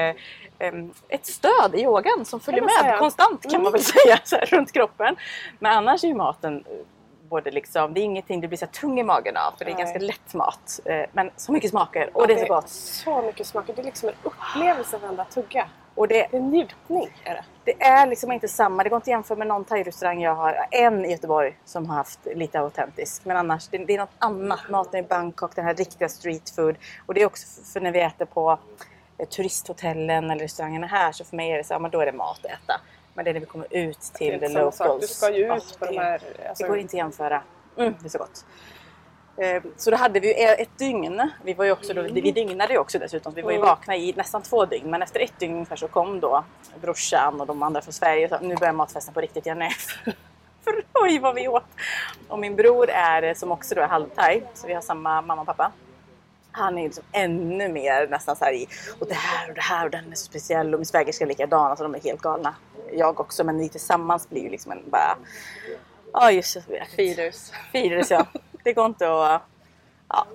em, 0.59 0.93
ett 1.09 1.25
stöd 1.25 1.75
i 1.75 1.81
yogan 1.81 2.25
som 2.25 2.39
följer 2.39 2.61
med 2.61 2.71
säga. 2.71 2.87
Mm. 2.87 2.99
konstant 2.99 3.51
kan 3.51 3.63
man 3.63 3.71
väl 3.71 3.83
säga 3.83 4.19
så 4.23 4.35
här, 4.35 4.45
runt 4.45 4.71
kroppen. 4.71 5.15
Men 5.59 5.71
annars 5.71 6.03
är 6.03 6.07
ju 6.07 6.15
maten 6.15 6.57
eh, 6.67 6.85
både 7.29 7.51
liksom, 7.51 7.93
det 7.93 7.99
är 7.99 8.03
ingenting 8.03 8.41
du 8.41 8.47
blir 8.47 8.57
så 8.57 8.65
tung 8.65 8.99
i 8.99 9.03
magen 9.03 9.37
av 9.37 9.57
för 9.57 9.65
det 9.65 9.71
är 9.71 9.75
Nej. 9.75 9.83
ganska 9.83 9.99
lätt 9.99 10.33
mat. 10.33 10.79
Eh, 10.85 11.05
Men 11.11 11.31
så 11.35 11.51
mycket 11.51 11.69
smaker 11.69 12.09
och 12.13 12.27
det 12.27 12.33
är 12.33 12.45
så 12.45 12.53
gott. 12.53 12.69
Så 12.69 13.21
mycket 13.21 13.47
smaker. 13.47 13.73
Det 13.73 13.81
är 13.81 13.85
liksom 13.85 14.09
en 14.09 14.15
upplevelse 14.23 14.97
varenda 14.97 15.25
tugga. 15.25 15.67
Och 15.99 16.07
det, 16.07 16.35
är 16.35 16.39
njutning. 16.39 17.09
Är 17.23 17.33
det. 17.33 17.43
Det 17.63 17.81
är 17.81 18.07
liksom 18.07 18.31
inte 18.31 18.47
samma. 18.47 18.83
Det 18.83 18.89
går 18.89 18.97
inte 18.97 19.03
att 19.03 19.07
jämföra 19.07 19.37
med 19.37 19.47
någon 19.47 19.65
thai-restaurang 19.65 20.21
jag 20.21 20.35
har. 20.35 20.67
En 20.71 21.05
i 21.05 21.11
Göteborg 21.11 21.57
som 21.65 21.85
har 21.85 21.95
haft 21.95 22.19
lite 22.35 22.59
autentisk. 22.59 23.25
Men 23.25 23.37
annars, 23.37 23.67
det, 23.67 23.77
det 23.77 23.93
är 23.93 23.97
något 23.97 24.15
annat. 24.19 24.59
Maten 24.69 24.99
i 24.99 25.03
Bangkok, 25.03 25.55
den 25.55 25.65
här 25.65 25.73
riktiga 25.73 26.09
street 26.09 26.49
food. 26.49 26.75
Och 27.05 27.13
det 27.13 27.21
är 27.21 27.25
också 27.25 27.63
för, 27.73 27.81
när 27.81 27.91
vi 27.91 27.99
äter 28.01 28.25
på 28.25 28.59
eh, 29.17 29.27
turisthotellen 29.27 30.31
eller 30.31 30.43
restaurangerna 30.43 30.87
här 30.87 31.11
så 31.11 31.23
för 31.23 31.35
mig 31.35 31.51
är 31.51 31.57
det 31.57 31.63
så 31.63 31.79
men 31.79 31.91
då 31.91 31.99
är 31.99 32.05
det 32.05 32.11
mat 32.11 32.39
att 32.45 32.51
äta. 32.51 32.81
Men 33.13 33.25
det 33.25 33.31
är 33.31 33.33
när 33.33 33.41
vi 33.41 33.45
kommer 33.45 33.67
ut 33.69 34.01
till 34.01 34.39
the 34.39 34.47
locals. 34.47 34.75
sak. 34.75 35.01
Du 35.01 35.07
ska 35.07 35.31
ju 35.31 35.45
Ja, 35.45 35.57
ut 35.57 35.79
på 35.79 35.85
de 35.85 35.97
här... 35.97 36.21
Alltså, 36.49 36.63
det 36.63 36.69
går 36.69 36.77
inte 36.77 36.91
att 36.91 36.97
jämföra. 36.97 37.41
Mm, 37.77 37.95
det 37.99 38.07
är 38.07 38.09
så 38.09 38.17
gott. 38.17 38.45
Eh, 39.41 39.63
Så 39.77 39.91
då 39.91 39.97
hade 39.97 40.19
vi 40.19 40.27
ju 40.27 40.33
ett 40.33 40.77
dygn. 40.77 41.31
Vi, 41.43 41.53
var 41.53 41.71
också 41.71 41.93
då, 41.93 42.01
vi 42.01 42.31
dygnade 42.31 42.73
ju 42.73 42.79
också 42.79 42.99
dessutom. 42.99 43.33
Vi 43.33 43.41
var 43.41 43.51
ju 43.51 43.57
Mm. 43.57 43.67
vakna 43.67 43.95
i 43.95 44.13
nästan 44.17 44.41
två 44.41 44.65
dygn. 44.65 44.89
Men 44.89 45.01
efter 45.01 45.19
ett 45.19 45.39
dygn 45.39 45.53
ungefär 45.53 45.75
så 45.75 45.87
kom 45.87 46.19
då 46.19 46.43
brorsan 46.81 47.41
och 47.41 47.47
de 47.47 47.63
andra 47.63 47.81
från 47.81 47.93
Sverige 47.93 48.25
och 48.25 48.29
sa 48.29 48.39
nu 48.41 48.55
börjar 48.55 48.73
matfesten 48.73 49.13
på 49.13 49.21
riktigt 49.21 49.45
igen. 49.45 49.59
Nej. 49.59 49.71
För 50.63 50.83
oj 50.93 51.19
vad 51.19 51.35
vi 51.35 51.47
åt! 51.47 51.63
Och 52.27 52.39
min 52.39 52.55
bror 52.55 52.89
är 52.89 53.23
eh, 53.23 53.33
som 53.33 53.51
också 53.51 53.75
då 53.75 53.81
är 53.81 53.87
halvthai. 53.87 54.43
Så 54.53 54.67
vi 54.67 54.73
har 54.73 54.81
samma 54.81 55.21
mamma 55.21 55.41
och 55.41 55.47
pappa. 55.47 55.71
Han 56.51 56.77
är 56.77 56.83
liksom 56.83 57.03
ännu 57.11 57.69
mer 57.69 58.07
nästan 58.07 58.35
så 58.35 58.45
här 58.45 58.53
i 58.53 58.67
och 58.99 59.07
det 59.07 59.13
här 59.15 59.49
och 59.49 59.55
det 59.55 59.61
här 59.61 59.85
och 59.85 59.91
den 59.91 60.11
är 60.11 60.15
så 60.15 60.25
speciell 60.25 60.73
och 60.73 60.79
min 60.79 60.85
svägerska 60.85 61.23
är 61.25 61.27
likadan. 61.29 61.65
Alltså 61.69 61.83
de 61.83 61.95
är 61.95 61.99
helt 61.99 62.21
galna. 62.21 62.55
Jag 62.93 63.19
också 63.19 63.43
men 63.43 63.57
vi 63.57 63.69
tillsammans 63.69 64.29
blir 64.29 64.41
ju 64.41 64.49
liksom 64.49 64.71
en 64.71 64.83
bara... 64.89 65.17
Ja 66.13 66.31
just 66.31 66.57
det. 66.67 66.85
Feeders. 66.95 67.51
Feeders 67.71 68.11
ja. 68.11 68.25
Det 68.63 68.73
går 68.73 68.85
inte 68.85 69.25
att... 69.25 69.41
Ja. 70.07 70.25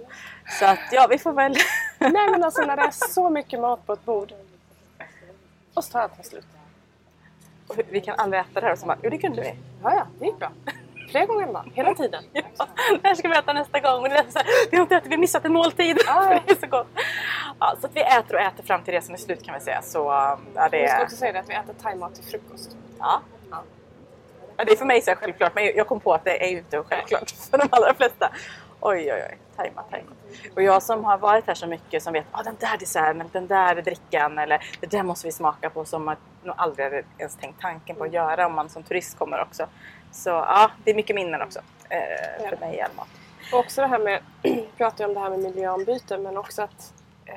Så 0.58 0.64
att 0.64 0.78
ja, 0.92 1.06
vi 1.10 1.18
får 1.18 1.32
väl... 1.32 1.56
Nej 1.98 2.30
men 2.30 2.44
alltså 2.44 2.62
när 2.62 2.76
det 2.76 2.82
är 2.82 2.90
så 2.90 3.30
mycket 3.30 3.60
mat 3.60 3.86
på 3.86 3.92
ett 3.92 4.04
bord. 4.04 4.32
Och 5.74 5.84
så 5.84 5.92
tar 5.92 6.00
allt 6.00 6.26
slut. 6.26 6.46
vi 7.90 8.00
kan 8.00 8.18
aldrig 8.18 8.40
äta 8.40 8.60
det 8.60 8.66
här 8.66 8.72
och 8.72 8.78
så 8.78 8.86
bara, 8.86 8.98
jo 9.02 9.10
det 9.10 9.18
kunde 9.18 9.42
vi. 9.42 9.54
Ja, 9.82 9.94
ja, 9.94 10.06
det 10.18 10.26
gick 10.26 10.38
bra. 10.38 10.50
Flera 11.10 11.26
gånger 11.26 11.46
om 11.46 11.52
dagen, 11.52 11.70
hela 11.74 11.94
tiden. 11.94 12.24
Ja, 12.32 12.66
det 13.02 13.08
här 13.08 13.14
ska 13.14 13.28
vi 13.28 13.36
äta 13.36 13.52
nästa 13.52 13.80
gång. 13.80 14.02
Och 14.02 14.08
det 14.08 14.14
är 14.14 14.30
så 14.30 14.38
här, 14.38 14.46
vi 14.70 14.76
har 14.76 14.82
inte 14.82 14.96
ätit, 14.96 15.08
vi 15.08 15.14
har 15.14 15.20
missat 15.20 15.44
en 15.44 15.52
måltid. 15.52 15.98
För 16.00 16.42
det 16.46 16.52
är 16.52 16.60
så 16.60 16.66
gott. 16.66 16.86
Ja, 17.60 17.76
så 17.80 17.86
att 17.86 17.96
vi 17.96 18.00
äter 18.00 18.34
och 18.34 18.40
äter 18.40 18.62
fram 18.64 18.82
till 18.82 18.94
resan 18.94 19.14
är 19.14 19.18
slut 19.18 19.42
kan 19.42 19.54
vi 19.54 19.60
säga. 19.60 19.82
Så 19.82 19.98
ja, 20.54 20.68
det 20.70 20.80
Jag 20.80 20.90
ska 20.90 21.02
också 21.02 21.16
säga 21.16 21.32
det 21.32 21.38
att 21.38 21.48
vi 21.48 21.54
äter 21.54 21.74
thaimat 21.82 22.14
till 22.14 22.24
frukost. 22.24 22.76
Ja. 22.98 23.20
Ja, 24.56 24.64
det 24.64 24.72
är 24.72 24.76
för 24.76 24.84
mig 24.84 25.02
så 25.02 25.14
självklart, 25.14 25.54
men 25.54 25.64
jag 25.64 25.86
kom 25.86 26.00
på 26.00 26.14
att 26.14 26.24
det 26.24 26.44
är 26.44 26.50
ju 26.50 26.58
inte 26.58 26.82
självklart 26.82 27.30
för 27.50 27.58
de 27.58 27.68
allra 27.70 27.94
flesta. 27.94 28.30
Oj, 28.80 29.12
oj, 29.12 29.22
oj. 29.30 29.38
Tajmat, 29.56 29.90
tajmat. 29.90 30.14
Och 30.56 30.62
jag 30.62 30.82
som 30.82 31.04
har 31.04 31.18
varit 31.18 31.46
här 31.46 31.54
så 31.54 31.66
mycket 31.66 32.02
som 32.02 32.12
vet, 32.12 32.24
ah, 32.30 32.42
den 32.42 32.56
där 32.60 32.78
desserten, 32.78 33.30
den 33.32 33.46
där 33.46 33.74
drickan 33.74 34.38
eller 34.38 34.64
det 34.80 34.86
där 34.86 35.02
måste 35.02 35.26
vi 35.26 35.32
smaka 35.32 35.70
på 35.70 35.84
som 35.84 36.04
man 36.04 36.16
nog 36.42 36.54
aldrig 36.58 36.84
hade 36.86 37.02
ens 37.18 37.36
tänkt 37.36 37.60
tanken 37.60 37.96
på 37.96 38.04
att 38.04 38.12
göra 38.12 38.46
om 38.46 38.54
man 38.54 38.68
som 38.68 38.82
turist 38.82 39.18
kommer 39.18 39.42
också. 39.42 39.66
Så 40.12 40.30
ja, 40.30 40.70
det 40.84 40.90
är 40.90 40.94
mycket 40.94 41.16
minnen 41.16 41.42
också. 41.42 41.60
Eh, 41.88 42.48
för 42.48 42.56
mig 42.56 42.76
i 42.76 42.80
all 42.80 42.94
mat. 42.96 43.08
Och 43.52 43.58
också 43.58 43.80
det 43.80 43.86
här 43.86 43.98
med, 43.98 44.20
vi 44.42 44.68
pratar 44.76 45.04
ju 45.04 45.08
om 45.08 45.14
det 45.14 45.20
här 45.20 45.30
med 45.30 45.38
miljöombyte 45.38 46.18
men 46.18 46.36
också 46.36 46.62
att 46.62 46.92
eh, 47.26 47.34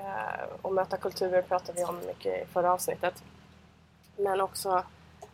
och 0.62 0.74
möta 0.74 0.97
kulturer 0.97 1.41
pratar 1.41 1.74
vi 1.74 1.83
om 1.83 2.00
mycket 2.07 2.43
i 2.43 2.45
förra 2.53 2.74
avsnittet. 2.74 3.24
Men 4.17 4.41
också 4.41 4.83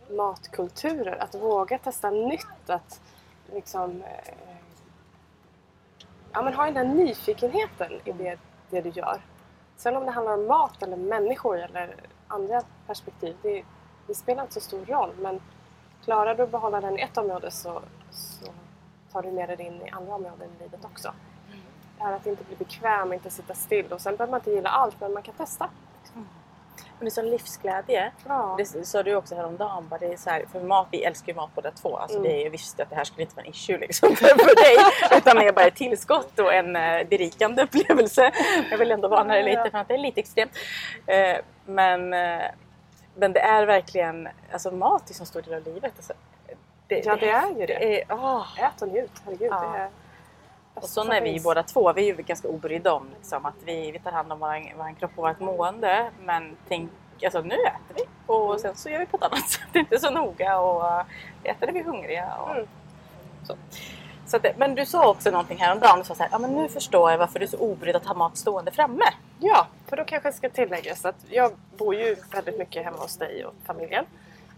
matkulturer, 0.09 1.23
att 1.23 1.35
våga 1.35 1.77
testa 1.77 2.09
nytt, 2.09 2.69
att 2.69 3.01
liksom 3.53 4.01
eh, 4.01 4.33
ja, 6.33 6.41
men 6.41 6.53
ha 6.53 6.65
den 6.65 6.73
där 6.73 6.83
nyfikenheten 6.83 7.91
i 8.05 8.11
det, 8.11 8.39
det 8.69 8.81
du 8.81 8.89
gör. 8.89 9.21
Sen 9.75 9.95
om 9.95 10.05
det 10.05 10.11
handlar 10.11 10.33
om 10.33 10.47
mat 10.47 10.83
eller 10.83 10.97
människor 10.97 11.57
eller 11.57 11.95
andra 12.27 12.61
perspektiv, 12.87 13.35
det, 13.41 13.63
det 14.07 14.15
spelar 14.15 14.41
inte 14.41 14.53
så 14.53 14.59
stor 14.59 14.85
roll 14.85 15.11
men 15.19 15.41
klarar 16.03 16.35
du 16.35 16.43
att 16.43 16.51
behålla 16.51 16.81
den 16.81 16.99
i 16.99 17.01
ett 17.01 17.17
område 17.17 17.51
så, 17.51 17.81
så 18.11 18.45
tar 19.11 19.21
du 19.21 19.31
med 19.31 19.49
dig 19.49 19.61
in 19.61 19.81
i 19.81 19.89
andra 19.89 20.15
områden 20.15 20.49
i 20.59 20.63
livet 20.63 20.85
också. 20.85 21.13
Det 21.97 22.03
här 22.03 22.13
att 22.13 22.25
inte 22.25 22.43
bli 22.43 22.55
bekväm, 22.55 23.13
inte 23.13 23.29
sitta 23.29 23.53
still 23.53 23.93
och 23.93 24.01
sen 24.01 24.15
behöver 24.15 24.31
man 24.31 24.39
inte 24.39 24.51
gilla 24.51 24.69
allt 24.69 25.01
men 25.01 25.13
man 25.13 25.23
kan 25.23 25.35
testa. 25.35 25.69
Men 26.77 27.05
det 27.05 27.05
är 27.05 27.09
sån 27.09 27.29
livsglädje. 27.29 28.11
Ja. 28.27 28.55
Det 28.57 28.65
sa 28.85 29.03
du 29.03 29.15
också 29.15 29.35
häromdagen. 29.35 29.87
Bara 29.89 29.97
det 29.99 30.13
är 30.13 30.17
så 30.17 30.29
här, 30.29 30.45
för 30.51 30.59
mat, 30.59 30.87
vi 30.91 31.03
älskar 31.03 31.27
ju 31.27 31.35
mat 31.35 31.49
båda 31.55 31.71
två. 31.71 31.97
Alltså 31.97 32.17
Mm. 32.17 32.29
det 32.31 32.39
är 32.39 32.43
ju 32.43 32.49
visst 32.49 32.79
att 32.79 32.89
det 32.89 32.95
här 32.95 33.03
skulle 33.03 33.21
inte 33.21 33.35
vara 33.35 33.45
en 33.45 33.51
issue 33.51 33.77
liksom 33.77 34.15
för, 34.15 34.55
dig. 34.55 35.17
Utan 35.17 35.35
det 35.35 35.47
är 35.47 35.51
bara 35.51 35.65
ett 35.65 35.75
tillskott 35.75 36.39
och 36.39 36.53
en 36.53 36.75
eh, 36.75 37.07
berikande 37.07 37.63
upplevelse. 37.63 38.31
Jag 38.71 38.77
vill 38.77 38.91
ändå 38.91 39.07
varna 39.07 39.33
dig 39.33 39.43
lite 39.43 39.71
för 39.71 39.77
att 39.77 39.87
det 39.87 39.93
är 39.93 39.97
lite 39.97 40.19
extremt. 40.19 40.51
Eh, 41.05 41.37
men, 41.65 42.13
eh, 42.13 42.41
men 43.15 43.33
det 43.33 43.39
är 43.39 43.65
verkligen, 43.65 44.29
alltså 44.51 44.71
mat 44.71 45.09
är 45.09 45.13
så 45.13 45.25
stor 45.25 45.41
del 45.41 45.53
av 45.53 45.63
livet. 45.63 45.93
Alltså, 45.95 46.13
det, 46.87 47.05
Ja, 47.05 47.15
det 47.15 47.29
är 47.29 47.47
ju 47.47 47.65
det. 47.65 47.65
det 47.65 48.01
är, 48.01 48.05
ah. 48.09 48.45
Ät 48.57 48.81
och 48.81 48.87
njut, 48.87 49.11
herregud. 49.25 49.51
Ja. 49.51 49.59
Det 49.73 49.77
är 49.79 49.89
Och 50.73 50.83
så 50.89 51.11
är 51.11 51.21
vi 51.21 51.39
båda 51.39 51.63
två, 51.63 51.93
vi 51.93 52.01
är 52.09 52.15
ju 52.17 52.23
ganska 52.23 52.47
obrydda 52.47 52.93
om 52.93 53.09
liksom, 53.17 53.45
att 53.45 53.53
vi, 53.65 53.91
vi 53.91 53.99
tar 53.99 54.11
hand 54.11 54.31
om 54.31 54.39
våran 54.39 54.95
kropp 54.99 55.11
och 55.15 55.23
vårt 55.27 55.39
mående. 55.39 56.11
Men 56.25 56.57
tänk, 56.67 56.91
alltså, 57.23 57.41
nu 57.41 57.55
äter 57.55 57.95
vi 57.95 58.01
och 58.25 58.59
sen 58.59 58.75
så 58.75 58.89
gör 58.89 58.99
vi 58.99 59.05
på 59.05 59.17
ett 59.17 59.23
annat 59.23 59.49
sätt. 59.49 59.61
Det 59.73 59.79
är 59.79 59.83
inte 59.83 59.99
så 59.99 60.09
noga 60.11 60.59
och 60.59 61.05
vi 61.43 61.49
äter 61.49 61.65
när 61.65 61.73
vi 61.73 61.79
är 61.79 61.83
hungriga. 61.83 62.35
Och, 62.35 62.51
Mm. 62.51 62.67
så. 63.47 63.55
Så 64.25 64.37
att, 64.37 64.57
men 64.57 64.75
du 64.75 64.85
sa 64.85 65.09
också 65.09 65.31
någonting 65.31 65.57
häromdagen. 65.57 65.99
Du 65.99 66.05
sa 66.05 66.15
så 66.15 66.23
här, 66.23 66.29
ja, 66.31 66.39
men 66.39 66.51
nu 66.51 66.69
förstår 66.69 67.11
jag 67.11 67.17
varför 67.17 67.39
du 67.39 67.45
är 67.45 67.49
så 67.49 67.57
obrydd 67.57 67.95
att 67.95 68.05
ha 68.05 68.13
mat 68.13 68.37
stående 68.37 68.71
framme. 68.71 69.05
Ja, 69.39 69.67
för 69.87 69.97
då 69.97 70.03
kanske 70.05 70.29
det 70.29 70.33
ska 70.33 70.49
tilläggas 70.49 71.05
att 71.05 71.15
jag 71.29 71.51
bor 71.77 71.95
ju 71.95 72.15
väldigt 72.31 72.59
mycket 72.59 72.85
hemma 72.85 72.97
hos 72.97 73.17
dig 73.17 73.45
och 73.45 73.53
familjen. 73.65 74.05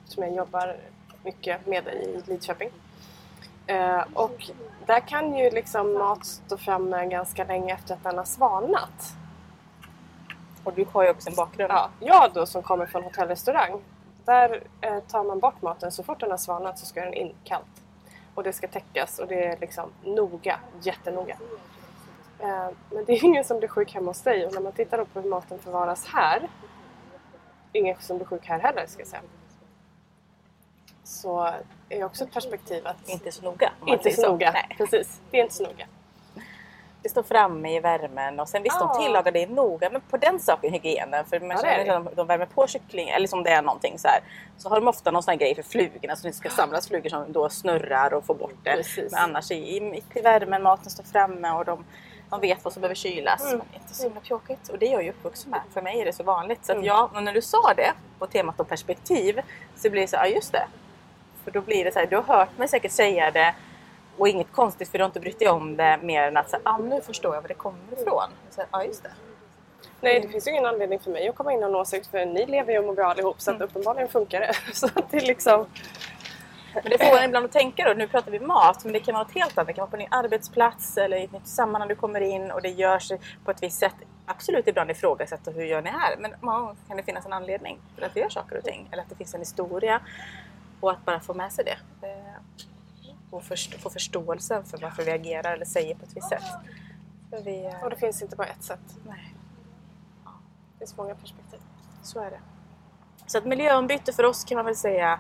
Som 0.05 0.23
jag 0.23 0.33
jobbar 0.35 0.75
mycket 1.23 1.67
med 1.67 1.83
dig 1.83 1.95
i 1.95 2.29
Lidköping. 2.31 2.69
Eh, 3.67 4.03
och 4.13 4.51
där 4.85 4.99
kan 4.99 5.37
ju 5.37 5.49
liksom 5.49 5.93
mat 5.93 6.25
stå 6.25 6.57
framme 6.57 7.05
ganska 7.05 7.43
länge 7.43 7.73
efter 7.73 7.93
att 7.93 8.03
den 8.03 8.17
har 8.17 8.25
svalnat. 8.25 9.15
Och 10.63 10.73
du 10.73 10.85
har 10.91 11.03
ju 11.03 11.09
också 11.09 11.29
en 11.29 11.35
bakgrund. 11.35 11.71
Ja, 11.71 11.89
jag 11.99 12.33
då 12.33 12.45
som 12.45 12.63
kommer 12.63 12.85
från 12.85 13.03
hotellrestaurang. 13.03 13.81
Där 14.25 14.63
eh, 14.81 14.99
tar 14.99 15.23
man 15.23 15.39
bort 15.39 15.61
maten 15.61 15.91
så 15.91 16.03
fort 16.03 16.19
den 16.19 16.31
har 16.31 16.37
svalnat 16.37 16.79
så 16.79 16.85
ska 16.85 17.01
den 17.01 17.13
in 17.13 17.35
kallt. 17.43 17.83
Och 18.35 18.43
det 18.43 18.53
ska 18.53 18.67
täckas 18.67 19.19
och 19.19 19.27
det 19.27 19.45
är 19.45 19.57
liksom 19.57 19.89
noga, 20.03 20.59
jättenoga. 20.81 21.37
Eh, 22.39 22.69
men 22.89 23.05
det 23.05 23.13
är 23.13 23.23
ingen 23.25 23.43
som 23.43 23.57
blir 23.57 23.69
sjuk 23.69 23.93
hemma 23.93 24.09
hos 24.09 24.21
dig 24.21 24.45
och 24.45 24.53
när 24.53 24.61
man 24.61 24.71
tittar 24.71 25.05
på 25.05 25.21
hur 25.21 25.29
maten 25.29 25.59
förvaras 25.59 26.05
här. 26.05 26.49
Ingen 27.73 27.95
som 27.99 28.17
blir 28.17 28.27
sjuk 28.27 28.45
här 28.47 28.59
heller 28.59 28.85
ska 28.87 29.01
jag 29.01 29.07
säga. 29.07 29.21
Så 31.07 31.49
är 31.89 32.03
också 32.03 32.23
ett 32.23 32.33
perspektiv 32.33 32.87
att 32.87 33.09
Inte 33.09 33.31
så 33.31 33.41
noga. 33.41 33.71
inte 33.85 34.11
så 34.11 34.31
noga. 34.31 34.51
Nej. 34.51 34.75
Precis, 34.77 35.21
det 35.31 35.37
är 35.39 35.43
inte 35.43 35.55
så 35.55 35.63
noga. 35.63 35.85
Det 37.01 37.09
står 37.09 37.23
framme 37.23 37.75
i 37.75 37.79
värmen 37.79 38.39
och 38.39 38.49
sen 38.49 38.63
visst 38.63 38.77
Ja. 38.79 38.93
de 38.97 39.03
tillagar 39.05 39.31
det 39.31 39.47
noga 39.49 39.89
men 39.89 40.01
på 40.01 40.17
den 40.17 40.39
saken 40.39 40.73
hygienen 40.73 41.25
för 41.25 41.39
man 41.39 41.49
Ja, 41.49 41.55
det 41.55 41.61
känner 41.61 41.79
är 41.79 41.85
det. 41.85 41.97
att 41.97 42.05
de, 42.05 42.15
de 42.15 42.27
värmer 42.27 42.45
på 42.45 42.67
kyckling 42.67 43.09
eller 43.09 43.27
som 43.27 43.43
det 43.43 43.49
är 43.49 43.61
någonting 43.61 43.99
så 43.99 44.07
här 44.07 44.19
så 44.57 44.69
har 44.69 44.75
de 44.75 44.87
ofta 44.87 45.11
någon 45.11 45.23
sån 45.23 45.31
här 45.31 45.37
grej 45.39 45.55
för 45.55 45.63
flugorna 45.63 46.15
så 46.15 46.21
det 46.21 46.27
inte 46.27 46.37
ska 46.37 46.49
samlas 46.49 46.87
flugor 46.87 47.09
som 47.09 47.31
då 47.31 47.49
snurrar 47.49 48.13
och 48.13 48.25
får 48.25 48.35
bort 48.35 48.55
det. 48.63 48.71
Precis. 48.75 49.11
Men 49.11 49.21
annars 49.23 49.51
i, 49.51 49.55
i, 49.55 50.03
i 50.13 50.21
värmen, 50.21 50.63
maten 50.63 50.89
står 50.91 51.03
framme 51.03 51.51
och 51.51 51.65
de, 51.65 51.85
de 52.29 52.39
vet 52.41 52.63
vad 52.63 52.73
som 52.73 52.81
behöver 52.81 52.95
kylas. 52.95 53.45
Mm. 53.45 53.57
Men 53.57 53.81
inte 53.81 53.93
så 53.95 54.03
himla 54.03 54.21
pjåkigt 54.21 54.69
och 54.69 54.79
det 54.79 54.87
är 54.87 54.91
jag 54.91 55.03
ju 55.03 55.09
uppvuxen 55.09 55.51
med. 55.51 55.61
För 55.73 55.81
mig 55.81 56.01
är 56.01 56.05
det 56.05 56.13
så 56.13 56.23
vanligt. 56.23 56.65
Så 56.65 56.71
att 56.71 56.75
Mm. 56.75 56.87
ja, 56.87 57.09
och 57.15 57.23
när 57.23 57.33
du 57.33 57.41
sa 57.41 57.73
det 57.75 57.91
på 58.19 58.27
temat 58.27 58.59
om 58.59 58.65
perspektiv 58.65 59.41
så 59.75 59.89
blir 59.89 60.01
det 60.01 60.07
så 60.07 60.15
ja 60.15 60.27
just 60.27 60.51
det. 60.51 60.67
För 61.45 61.51
då 61.51 61.61
blir 61.61 61.85
det 61.85 61.93
så 61.93 61.99
här, 61.99 62.05
du 62.05 62.15
har 62.15 62.23
hört 62.23 62.57
mig 62.57 62.67
säkert 62.67 62.91
säga 62.91 63.31
det 63.31 63.55
och 64.17 64.27
inget 64.27 64.51
konstigt 64.51 64.89
för 64.89 64.97
du 64.97 65.03
har 65.03 65.09
inte 65.09 65.19
brytt 65.19 65.39
dig 65.39 65.49
om 65.49 65.77
det 65.77 65.99
mer 66.03 66.23
än 66.23 66.37
att 66.37 66.49
så, 66.49 66.55
här, 66.55 66.73
ah, 66.73 66.77
nu 66.77 67.01
förstår 67.01 67.35
jag 67.35 67.41
var 67.41 67.47
det 67.47 67.53
kommer 67.53 67.79
ifrån. 67.93 68.29
Så, 68.49 68.61
ja 68.71 68.83
just 68.83 69.03
det. 69.03 69.11
Nej, 70.01 70.19
det 70.19 70.27
finns 70.27 70.47
ju 70.47 70.51
ingen 70.51 70.65
anledning 70.65 70.99
för 70.99 71.11
mig 71.11 71.27
att 71.27 71.35
komma 71.35 71.53
in 71.53 71.57
och 71.57 71.63
ha 71.63 71.69
en 71.69 71.75
åsikt 71.75 72.07
för 72.07 72.25
ni 72.25 72.45
lever 72.45 72.73
ju 72.73 72.79
och 72.79 72.85
mår 72.85 72.93
bra 72.93 73.05
allihop 73.05 73.41
så 73.41 73.51
att 73.51 73.61
uppenbarligen 73.61 74.07
funkar 74.07 74.39
det. 74.39 74.53
Så 74.73 74.85
att 74.85 75.11
det 75.11 75.19
liksom... 75.19 75.65
Men 76.73 76.89
det 76.89 76.97
får 76.97 77.17
en 77.17 77.25
ibland 77.25 77.45
att 77.45 77.51
tänka 77.51 77.87
då, 77.87 77.93
nu 77.93 78.07
pratar 78.07 78.31
vi 78.31 78.39
mat, 78.39 78.83
men 78.83 78.93
det 78.93 78.99
kan 78.99 79.13
vara 79.13 79.23
något 79.23 79.33
helt 79.33 79.57
annat. 79.57 79.67
Det 79.67 79.73
kan 79.73 79.81
vara 79.81 79.91
på 79.91 79.97
din 79.97 80.07
arbetsplats 80.11 80.97
eller 80.97 81.17
i 81.17 81.23
ett 81.23 81.31
nytt 81.31 81.47
sammanhang 81.47 81.87
du 81.87 81.95
kommer 81.95 82.21
in 82.21 82.51
och 82.51 82.61
det 82.61 82.69
görs 82.69 83.11
på 83.45 83.51
ett 83.51 83.63
visst 83.63 83.79
sätt. 83.79 83.95
Absolut 84.25 84.67
ibland 84.67 84.91
ifrågasätta 84.91 85.51
hur 85.51 85.63
gör 85.63 85.81
ni 85.81 85.89
här? 85.89 86.15
Men 86.19 86.33
många 86.41 86.59
gånger 86.59 86.75
kan 86.87 86.97
det 86.97 87.03
finnas 87.03 87.25
en 87.25 87.33
anledning 87.33 87.79
till 87.95 88.03
att 88.03 88.15
vi 88.15 88.19
gör 88.19 88.29
saker 88.29 88.57
och 88.57 88.63
ting. 88.63 88.87
Eller 88.91 89.03
att 89.03 89.09
det 89.09 89.15
finns 89.15 89.33
en 89.33 89.39
historia. 89.39 90.01
Och 90.85 90.91
att 90.91 91.05
bara 91.05 91.19
få 91.19 91.33
med 91.33 91.51
sig 91.53 91.65
det. 91.65 92.07
Eh, 92.07 92.41
Och 93.29 93.43
först- 93.43 93.81
få 93.81 93.89
förståelsen 93.89 94.63
för 94.65 94.77
varför 94.77 95.03
vi 95.03 95.11
agerar 95.11 95.53
eller 95.53 95.65
säger 95.65 95.95
på 95.95 96.03
ett 96.05 96.15
visst 96.17 96.29
sätt. 96.29 96.43
Vi, 97.43 97.65
eh, 97.65 97.83
Och 97.83 97.89
det 97.89 97.95
finns 97.95 98.21
inte 98.21 98.35
bara 98.35 98.47
ett 98.47 98.63
sätt. 98.63 98.79
nej. 99.07 99.33
Det 100.73 100.79
finns 100.79 100.97
många 100.97 101.15
perspektiv. 101.15 101.59
Så 102.03 102.19
är 102.19 102.29
det. 102.31 102.39
Så 103.27 103.37
att 103.37 103.45
miljöombyte 103.45 104.13
för 104.13 104.23
oss 104.25 104.43
kan 104.43 104.55
man 104.55 104.65
väl 104.65 104.75
säga 104.75 105.19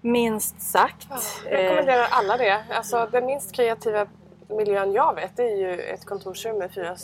minst 0.00 0.60
sagt. 0.60 1.08
Jag 1.44 1.52
Eh, 1.52 1.56
rekommenderar 1.62 2.06
alla 2.10 2.36
det. 2.36 2.64
Alltså, 2.70 3.08
den 3.12 3.26
minst 3.26 3.52
kreativa 3.52 4.06
miljön 4.48 4.92
jag 4.92 5.14
vet 5.14 5.36
det 5.36 5.42
är 5.52 5.56
ju 5.56 5.80
ett 5.80 6.04
kontorsrum 6.06 6.58
med 6.58 6.72
fyra, 6.74 6.96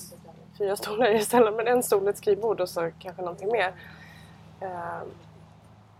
fyra 0.59 0.77
stolar 0.77 1.15
istället. 1.15 1.55
Men 1.55 1.67
en 1.69 1.83
stol, 1.83 2.09
ett 2.09 2.17
skrivbord 2.19 2.61
och 2.61 2.69
så 2.69 2.91
kanske 2.99 3.23
någonting 3.23 3.53
mer. 3.53 3.73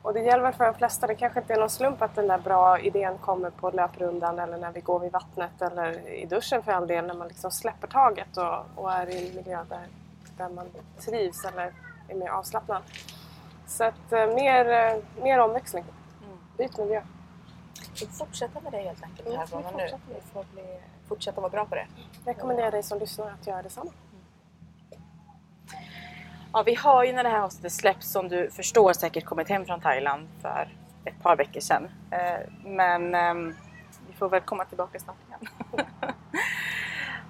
Och 0.09 0.15
det 0.15 0.21
gäller 0.21 0.43
väl 0.43 0.53
för 0.53 0.65
de 0.65 0.75
flesta. 0.75 1.07
Det 1.07 1.15
kanske 1.15 1.41
inte 1.41 1.53
är 1.53 1.59
någon 1.59 1.71
slump 1.71 2.03
att 2.03 2.15
den 2.15 2.29
där 2.29 2.38
bra 2.38 2.81
idén 2.81 3.19
kommer 3.19 3.50
på 3.50 3.71
löprundan 3.71 4.38
eller 4.38 4.59
när 4.59 4.73
vi 4.73 4.81
går 4.81 4.99
vid 4.99 5.12
vattnet 5.12 5.62
eller 5.62 6.09
i 6.09 6.27
duschen 6.27 6.62
för 6.62 6.73
all 6.73 6.87
del. 6.87 7.07
När 7.07 7.15
man 7.15 7.29
liksom 7.29 7.50
släpper 7.50 7.87
taget 7.87 8.37
och, 8.37 8.65
och 8.75 8.93
är 8.93 9.09
i 9.09 9.29
en 9.29 9.35
miljö 9.35 9.65
där, 9.69 9.87
där 10.37 10.49
man 10.49 10.67
trivs 10.99 11.45
eller 11.45 11.73
är 12.09 12.15
mer 12.15 12.29
avslappnad. 12.29 12.83
Så 13.67 13.85
att 13.85 14.12
eh, 14.12 14.27
mer, 14.27 14.69
eh, 14.69 15.23
mer 15.23 15.38
omväxling. 15.38 15.85
Mm. 16.25 16.38
Byt 16.57 16.79
miljö. 16.79 17.03
Vi 18.00 18.07
får 18.07 18.25
fortsätta 18.25 18.61
med 18.61 18.73
det 18.73 18.79
helt 18.79 19.03
enkelt 19.03 19.29
den 19.29 19.38
här 19.38 19.47
gången 19.47 19.75
nu. 19.77 19.87
Vi 20.09 20.21
får 20.33 20.45
bli, 20.53 20.81
fortsätta 21.09 21.41
vara 21.41 21.50
bra 21.50 21.65
på 21.65 21.75
det. 21.75 21.87
rekommenderar 22.25 22.71
dig 22.71 22.83
som 22.83 22.99
lyssnar 22.99 23.31
att 23.41 23.47
göra 23.47 23.62
detsamma. 23.62 23.91
Ja, 26.52 26.62
vi 26.62 26.75
har 26.75 27.05
ju 27.05 27.12
när 27.12 27.25
det 27.25 27.28
här 27.28 27.40
avsnittet 27.40 27.73
släpps 27.73 28.11
som 28.12 28.28
du 28.28 28.50
förstår 28.50 28.93
säkert 28.93 29.25
kommit 29.25 29.49
hem 29.49 29.64
från 29.64 29.81
Thailand 29.81 30.28
för 30.43 30.69
ett 31.05 31.23
par 31.23 31.37
veckor 31.37 31.61
sedan. 31.61 31.88
Eh, 32.11 32.50
men 32.64 33.14
ehm, 33.14 33.55
vi 34.09 34.12
får 34.12 34.28
väl 34.28 34.40
komma 34.40 34.64
tillbaka 34.64 34.99
snart 34.99 35.17
igen. 35.28 35.49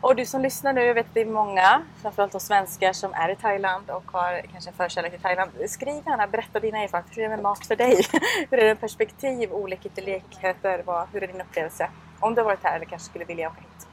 Och 0.00 0.16
du 0.16 0.26
som 0.26 0.42
lyssnar 0.42 0.72
nu, 0.72 0.80
jag 0.80 0.94
vet 0.94 1.06
att 1.06 1.14
det 1.14 1.20
är 1.20 1.26
många, 1.26 1.82
framförallt 2.02 2.32
de 2.32 2.40
svenskar 2.40 2.92
som 2.92 3.14
är 3.14 3.28
i 3.28 3.36
Thailand 3.36 3.90
och 3.90 4.10
har 4.10 4.42
kanske 4.52 4.70
en 4.70 4.76
förkärlek 4.76 5.12
till 5.12 5.20
Thailand. 5.20 5.50
Skriv 5.66 6.02
gärna, 6.06 6.26
berätta 6.26 6.60
dina 6.60 6.78
erfarenheter. 6.78 7.16
Hur 7.16 7.24
är 7.24 7.28
det 7.28 7.36
med 7.36 7.42
mat 7.42 7.66
för 7.66 7.76
dig? 7.76 7.96
hur 8.50 8.58
är 8.58 8.64
det 8.64 8.70
med 8.70 8.80
perspektiv, 8.80 9.52
olikheter, 9.52 10.02
likheter? 10.02 11.06
Hur 11.12 11.22
är 11.22 11.26
din 11.26 11.40
upplevelse? 11.40 11.90
Om 12.20 12.34
du 12.34 12.40
har 12.40 12.46
varit 12.46 12.64
här 12.64 12.76
eller 12.76 12.86
kanske 12.86 13.08
skulle 13.08 13.24
vilja 13.24 13.48
åka 13.48 13.60
hit. 13.60 13.88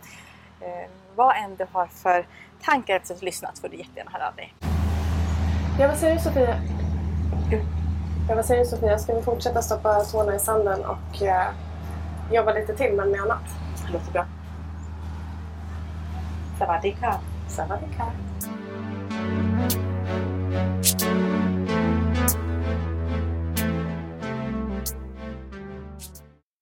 Eh, 0.61 0.89
vad 1.15 1.35
än 1.35 1.55
du 1.55 1.67
har 1.71 1.87
för 1.87 2.27
tankar 2.61 2.95
efter 2.95 3.13
att 3.13 3.19
ha 3.19 3.25
lyssnat 3.25 3.59
får 3.59 3.69
du 3.69 3.77
jättegärna 3.77 4.11
höra 4.11 4.27
av 4.27 4.35
dig. 4.35 4.74
Ja, 5.79 5.87
vad 5.87 5.97
säger 5.97 6.15
du 6.15 6.21
Sofia? 6.21 6.55
Ja, 8.29 8.35
vad 8.35 8.45
säger 8.45 8.63
du 8.63 8.69
Sofia? 8.69 8.97
Ska 8.97 9.15
vi 9.15 9.21
fortsätta 9.21 9.61
stoppa 9.61 10.03
tårna 10.03 10.35
i 10.35 10.39
sanden 10.39 10.85
och 10.85 11.21
eh, 11.21 11.47
jobba 12.31 12.53
lite 12.53 12.75
till 12.75 12.93
men 12.93 13.11
med 13.11 13.21
annat? 13.21 13.43
Det 13.87 13.93
låter 13.93 14.11
bra. 14.11 14.25
Sawadee 16.59 16.91
ka. 16.91 17.19
Savadika. 17.47 18.03